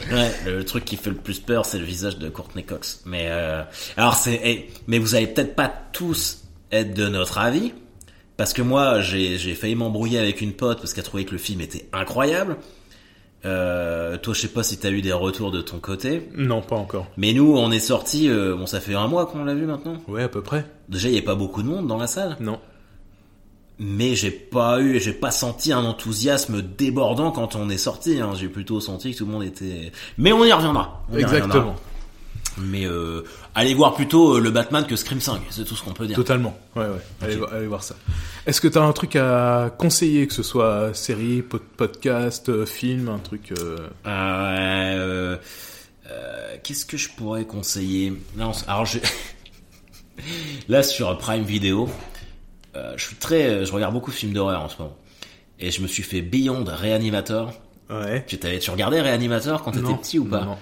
[0.10, 3.02] Ouais, le truc qui fait le plus peur, c'est le visage de Courtney Cox.
[3.06, 3.62] Mais euh,
[3.98, 7.74] alors c'est, eh, mais vous allez peut-être pas tous être de notre avis,
[8.38, 11.38] parce que moi, j'ai j'ai failli m'embrouiller avec une pote parce qu'elle trouvait que le
[11.38, 12.56] film était incroyable.
[13.46, 16.76] Euh, toi, je sais pas si t'as eu des retours de ton côté, Non, pas
[16.76, 17.08] encore.
[17.18, 18.28] mais nous, on est sorti.
[18.30, 19.98] Euh, bon, ça fait un mois qu'on l'a vu maintenant.
[20.08, 20.66] Ouais, à peu près.
[20.90, 22.60] Déjà, il y a pas beaucoup de monde dans la salle, Non.
[23.80, 28.20] mais j'ai pas eu, j'ai pas senti un enthousiasme débordant quand on est sorti.
[28.20, 28.32] Hein.
[28.36, 29.92] J'ai plutôt senti que tout le monde était.
[30.18, 31.04] Mais on y reviendra.
[31.12, 31.76] On y reviendra.
[32.60, 33.24] Mais euh,
[33.56, 36.16] allez voir plutôt euh, le Batman que Scream 5, c'est tout ce qu'on peut dire.
[36.16, 36.58] Totalement.
[36.76, 37.38] Ouais, ouais.
[37.52, 37.96] Allez, voir ça.
[38.48, 43.10] Est-ce que t'as un truc à conseiller, que ce soit série, pod- podcast, euh, film,
[43.10, 43.78] un truc euh,
[44.08, 45.38] Euh,
[46.10, 48.14] euh, Qu'est-ce que je pourrais conseiller?
[48.36, 49.00] Non, alors je...
[50.68, 51.90] là sur Prime Video,
[52.96, 54.96] je suis très, je regarde beaucoup de films d'horreur en ce moment,
[55.60, 57.54] et je me suis fait Beyond Reanimator.
[57.90, 58.24] Ouais.
[58.28, 60.44] Tu tu regardais Reanimator quand t'étais petit ou pas?
[60.46, 60.58] Non,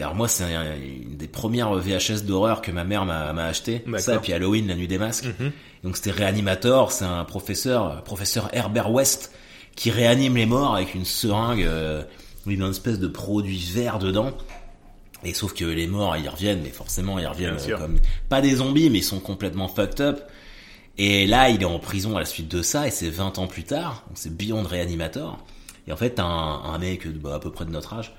[0.00, 3.82] alors moi, c'est un- une des premières VHS d'horreur que ma mère m'a, acheté.
[3.98, 5.26] Ça, et puis Halloween, la nuit des masques.
[5.38, 5.52] Mhm.
[5.84, 9.32] Donc c'était Reanimator, c'est un professeur, professeur Herbert West,
[9.76, 12.02] qui réanime les morts avec une seringue, euh,
[12.46, 14.32] où il met une espèce de produit vert dedans.
[15.24, 17.98] Et sauf que les morts, ils reviennent, mais forcément, ils reviennent euh, comme
[18.28, 20.20] pas des zombies, mais ils sont complètement fucked up.
[20.98, 23.46] Et là, il est en prison à la suite de ça, et c'est 20 ans
[23.46, 25.38] plus tard, donc c'est Beyond Reanimator.
[25.86, 28.14] Et en fait, un, un mec bah, à peu près de notre âge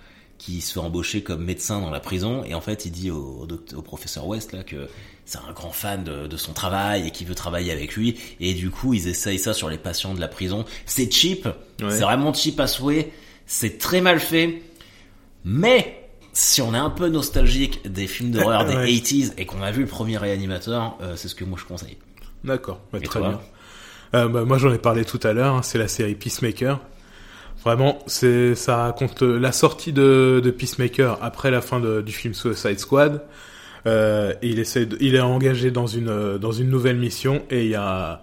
[0.45, 3.39] qui se fait embaucher comme médecin dans la prison, et en fait, il dit au,
[3.41, 4.87] au, doct- au professeur West là que
[5.25, 8.53] c'est un grand fan de, de son travail et qui veut travailler avec lui, et
[8.53, 10.65] du coup, ils essayent ça sur les patients de la prison.
[10.85, 11.89] C'est cheap, Ouais.
[11.91, 13.11] c'est vraiment cheap à souhait,
[13.45, 14.61] c'est très mal fait,
[15.45, 15.99] mais
[16.33, 18.87] si on est un peu nostalgique des films d'horreur des Ouais.
[18.87, 21.97] 80s et qu'on a vu le premier réanimateur, euh, c'est ce que moi je conseille.
[22.43, 23.39] D'accord, Et très bien.
[24.15, 25.55] Euh, bah, moi, j'en ai parlé tout à l'heure.
[25.55, 26.79] hein, c'est la série Peacemaker.
[27.63, 32.33] Vraiment, c'est ça raconte euh, la sortie de, de Peacemaker après la fin du film
[32.33, 33.23] Suicide Squad.
[33.85, 37.63] Euh, il essaie, de- il est engagé dans une euh, dans une nouvelle mission et
[37.65, 38.21] il y a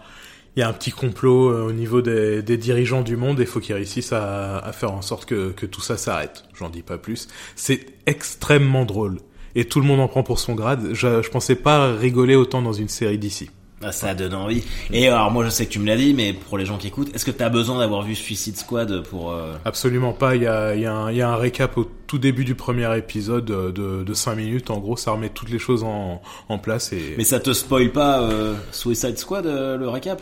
[0.57, 3.47] il y a un petit complot euh, au niveau des, des dirigeants du monde et
[3.47, 6.45] faut qu'ils réussissent à, à faire en sorte que, que tout ça s'arrête.
[6.59, 7.29] J'en dis pas plus.
[7.57, 9.19] C'est extrêmement drôle
[9.55, 10.91] et tout le monde en prend pour son grade.
[10.93, 13.51] Je, je pensais pas rigoler autant dans une série d'ici.
[13.83, 14.63] Ah, ça donne envie.
[14.91, 16.89] Et alors moi je sais que tu me l'as dit, mais pour les gens qui
[16.89, 19.33] écoutent, est-ce que t'as besoin d'avoir vu Suicide Squad pour...
[19.33, 20.37] euh, Absolument pas.
[20.37, 22.95] Il y a, y, a un- y a un récap au tout début du premier
[22.99, 24.69] épisode euh, de, de 5 minutes.
[24.71, 26.21] En gros, ça remet toutes les choses en,
[26.51, 26.93] en place.
[26.93, 27.15] Et...
[27.17, 30.21] Mais ça te spoil pas euh, Suicide Squad, euh, le récap?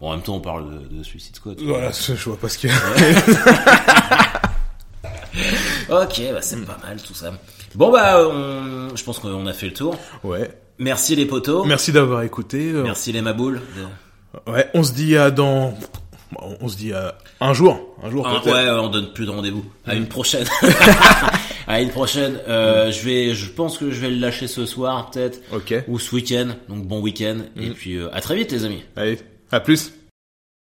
[0.00, 1.60] Bon, en même temps on parle de, de Suicide Squad.
[1.62, 2.76] Voilà, je je vois pas ce qu'il y a.
[5.90, 7.32] Ok, bah c'est pas mal tout ça.
[7.74, 8.94] Bon bah, on...
[8.94, 9.96] je pense qu'on a fait le tour.
[10.22, 10.50] Ouais.
[10.78, 11.64] Merci les potos.
[11.66, 12.70] Merci d'avoir écouté.
[12.72, 13.60] Euh, Merci les maboules.
[14.46, 15.74] Ouais, on se dit à dans...
[16.60, 17.96] On se dit à un jour.
[18.02, 18.54] Un jour Ah, peut-être.
[18.56, 19.64] ouais, on donne plus de rendez-vous.
[19.86, 20.46] À une prochaine.
[21.68, 22.40] à une prochaine.
[22.48, 25.74] Euh, je vais, je pense que je vais le lâcher ce soir peut-être Ok.
[25.86, 26.48] ou ce week-end.
[26.68, 28.82] Donc bon week-end et puis euh, à très vite les amis.
[28.96, 29.20] Allez,
[29.52, 29.92] à plus.